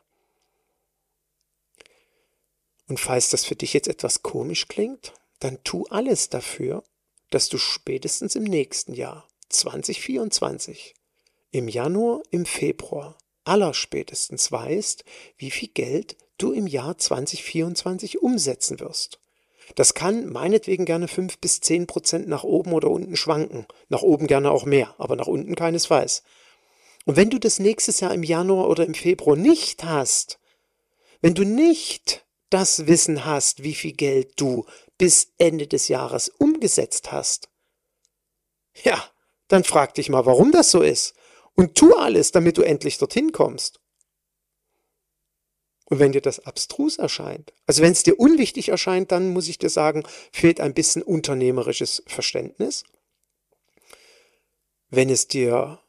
Und 2.88 2.98
falls 2.98 3.28
das 3.28 3.44
für 3.44 3.56
dich 3.56 3.74
jetzt 3.74 3.88
etwas 3.88 4.22
komisch 4.22 4.68
klingt, 4.68 5.12
dann 5.38 5.62
tu 5.64 5.84
alles 5.90 6.30
dafür, 6.30 6.82
dass 7.28 7.50
du 7.50 7.58
spätestens 7.58 8.36
im 8.36 8.44
nächsten 8.44 8.94
Jahr 8.94 9.28
2024 9.50 10.94
im 11.50 11.68
Januar, 11.68 12.22
im 12.30 12.46
Februar 12.46 13.18
allerspätestens 13.44 14.50
weißt, 14.50 15.04
wie 15.36 15.50
viel 15.50 15.68
Geld 15.68 16.16
du 16.38 16.52
im 16.52 16.66
Jahr 16.66 16.96
2024 16.96 18.22
umsetzen 18.22 18.80
wirst. 18.80 19.20
Das 19.74 19.94
kann 19.94 20.28
meinetwegen 20.28 20.84
gerne 20.84 21.08
fünf 21.08 21.38
bis 21.38 21.60
zehn 21.60 21.86
Prozent 21.86 22.28
nach 22.28 22.44
oben 22.44 22.72
oder 22.72 22.90
unten 22.90 23.16
schwanken. 23.16 23.66
Nach 23.88 24.02
oben 24.02 24.26
gerne 24.26 24.50
auch 24.50 24.64
mehr, 24.64 24.94
aber 24.98 25.16
nach 25.16 25.26
unten 25.26 25.54
keinesfalls. 25.54 26.22
Und 27.04 27.16
wenn 27.16 27.30
du 27.30 27.38
das 27.38 27.58
nächstes 27.58 28.00
Jahr 28.00 28.12
im 28.12 28.22
Januar 28.22 28.68
oder 28.68 28.84
im 28.84 28.94
Februar 28.94 29.36
nicht 29.36 29.84
hast, 29.84 30.38
wenn 31.20 31.34
du 31.34 31.44
nicht 31.44 32.26
das 32.50 32.86
Wissen 32.86 33.24
hast, 33.24 33.62
wie 33.62 33.74
viel 33.74 33.92
Geld 33.92 34.32
du 34.40 34.64
bis 34.96 35.32
Ende 35.38 35.66
des 35.66 35.88
Jahres 35.88 36.28
umgesetzt 36.28 37.12
hast, 37.12 37.48
ja, 38.84 39.02
dann 39.48 39.64
frag 39.64 39.94
dich 39.94 40.08
mal, 40.08 40.26
warum 40.26 40.52
das 40.52 40.70
so 40.70 40.82
ist. 40.82 41.14
Und 41.54 41.74
tu 41.74 41.94
alles, 41.94 42.30
damit 42.30 42.56
du 42.58 42.62
endlich 42.62 42.98
dorthin 42.98 43.32
kommst. 43.32 43.80
Und 45.90 46.00
wenn 46.00 46.12
dir 46.12 46.20
das 46.20 46.40
abstrus 46.40 46.98
erscheint, 46.98 47.54
also 47.66 47.82
wenn 47.82 47.92
es 47.92 48.02
dir 48.02 48.20
unwichtig 48.20 48.68
erscheint, 48.68 49.10
dann 49.10 49.30
muss 49.30 49.48
ich 49.48 49.58
dir 49.58 49.70
sagen, 49.70 50.02
fehlt 50.32 50.60
ein 50.60 50.74
bisschen 50.74 51.02
unternehmerisches 51.02 52.02
Verständnis. 52.06 52.84
Wenn 54.90 55.08
es 55.08 55.28
dir 55.28 55.80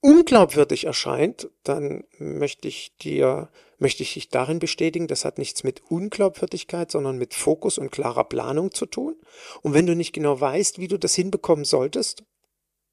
unglaubwürdig 0.00 0.84
erscheint, 0.84 1.48
dann 1.62 2.04
möchte 2.18 2.66
ich 2.68 2.96
dir, 2.96 3.50
möchte 3.78 4.02
ich 4.02 4.14
dich 4.14 4.30
darin 4.30 4.58
bestätigen, 4.58 5.06
das 5.06 5.24
hat 5.24 5.38
nichts 5.38 5.62
mit 5.62 5.80
Unglaubwürdigkeit, 5.88 6.90
sondern 6.90 7.18
mit 7.18 7.34
Fokus 7.34 7.78
und 7.78 7.90
klarer 7.90 8.24
Planung 8.24 8.72
zu 8.72 8.86
tun. 8.86 9.14
Und 9.62 9.74
wenn 9.74 9.86
du 9.86 9.94
nicht 9.94 10.12
genau 10.12 10.40
weißt, 10.40 10.80
wie 10.80 10.88
du 10.88 10.98
das 10.98 11.14
hinbekommen 11.14 11.64
solltest, 11.64 12.24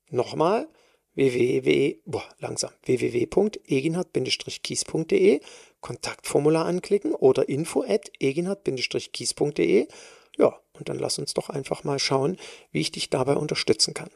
nochmal, 0.10 0.68
www, 1.16 2.00
boah, 2.06 2.30
langsam, 2.40 2.72
www.eginhard-kies.de, 2.84 5.42
Kontaktformular 5.86 6.66
anklicken 6.66 7.14
oder 7.14 7.48
info 7.48 7.86
at 7.88 8.12
eginhard-kies.de. 8.20 9.88
Ja, 10.36 10.60
und 10.74 10.90
dann 10.90 10.98
lass 10.98 11.20
uns 11.20 11.36
doch 11.36 11.52
einfach 11.52 11.84
mal 11.84 12.00
schauen, 12.00 12.38
wie 12.72 12.82
ich 12.82 12.92
dich 12.92 13.12
dabei 13.12 13.36
unterstützen 13.36 13.94
kann. 13.94 14.10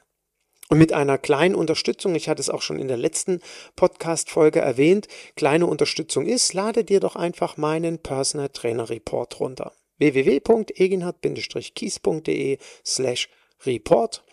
Und 0.69 0.79
mit 0.79 0.93
einer 0.93 1.19
kleinen 1.19 1.53
Unterstützung, 1.53 2.15
ich 2.15 2.27
hatte 2.27 2.41
es 2.41 2.49
auch 2.49 2.63
schon 2.63 2.79
in 2.79 2.87
der 2.87 2.97
letzten 2.97 3.39
Podcast-Folge 3.75 4.61
erwähnt, 4.61 5.07
kleine 5.35 5.67
Unterstützung 5.67 6.25
ist, 6.25 6.55
lade 6.55 6.83
dir 6.83 6.99
doch 6.99 7.15
einfach 7.15 7.55
meinen 7.55 7.99
Personal 7.99 8.49
Trainer 8.49 8.89
Report 8.89 9.39
runter. 9.39 9.71
www.eginhard-kies.de 9.99 12.57
slash 12.83 13.29
report. 13.63 14.23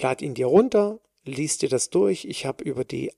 Lad 0.00 0.22
ihn 0.22 0.32
dir 0.32 0.46
runter, 0.46 1.00
liest 1.24 1.60
dir 1.60 1.68
das 1.68 1.90
durch. 1.90 2.24
Ich 2.24 2.46
habe 2.46 2.64
über 2.64 2.86
die 2.86 3.12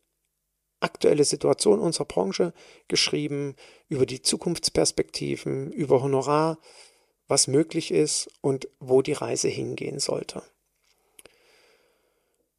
aktuelle 0.80 1.24
Situation 1.24 1.78
unserer 1.78 2.06
Branche 2.06 2.52
geschrieben, 2.88 3.54
über 3.88 4.06
die 4.06 4.22
Zukunftsperspektiven, 4.22 5.70
über 5.72 6.02
Honorar, 6.02 6.58
was 7.28 7.46
möglich 7.46 7.92
ist 7.92 8.30
und 8.40 8.68
wo 8.80 9.02
die 9.02 9.12
Reise 9.12 9.48
hingehen 9.48 10.00
sollte. 10.00 10.42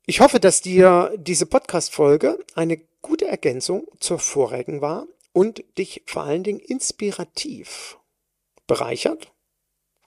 Ich 0.06 0.20
hoffe, 0.20 0.40
dass 0.40 0.62
dir 0.62 1.14
diese 1.18 1.46
Podcast-Folge 1.46 2.40
eine 2.56 2.78
gute 3.02 3.28
Ergänzung 3.28 3.88
zur 4.00 4.20
vorigen 4.20 4.82
war 4.82 5.08
und 5.34 5.64
dich 5.78 6.04
vor 6.06 6.24
allen 6.24 6.44
Dingen 6.44 6.60
inspirativ 6.60 7.98
bereichert 8.68 9.32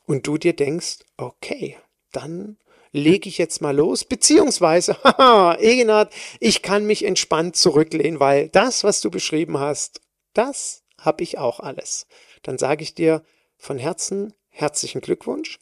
und 0.07 0.27
du 0.27 0.38
dir 0.38 0.55
denkst, 0.55 0.98
okay, 1.16 1.77
dann 2.12 2.59
lege 2.94 3.28
ich 3.28 3.38
jetzt 3.38 3.61
mal 3.61 3.76
los, 3.76 4.04
beziehungsweise, 4.04 4.96
haha, 5.02 5.57
Egenhard, 5.61 6.14
ich 6.38 6.62
kann 6.62 6.87
mich 6.87 7.04
entspannt 7.04 7.57
zurücklehnen, 7.57 8.20
weil 8.20 8.48
das, 8.48 8.85
was 8.85 9.00
du 9.00 9.11
beschrieben 9.11 9.59
hast, 9.59 10.00
das 10.33 10.85
habe 10.98 11.24
ich 11.24 11.37
auch 11.37 11.61
alles. 11.61 12.07
Dann 12.42 12.57
sage 12.57 12.85
ich 12.85 12.94
dir 12.94 13.22
von 13.59 13.78
Herzen 13.78 14.33
herzlichen 14.48 15.00
Glückwunsch. 15.00 15.59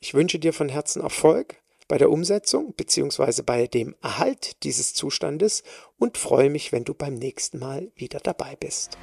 Ich 0.00 0.12
wünsche 0.12 0.38
dir 0.38 0.52
von 0.52 0.68
Herzen 0.68 1.02
Erfolg 1.02 1.56
bei 1.88 1.96
der 1.96 2.10
Umsetzung 2.10 2.74
bzw. 2.74 3.42
bei 3.42 3.66
dem 3.66 3.96
Erhalt 4.02 4.62
dieses 4.62 4.92
Zustandes 4.92 5.62
und 5.98 6.18
freue 6.18 6.50
mich, 6.50 6.70
wenn 6.70 6.84
du 6.84 6.92
beim 6.92 7.14
nächsten 7.14 7.58
Mal 7.58 7.90
wieder 7.96 8.20
dabei 8.20 8.56
bist. 8.56 8.98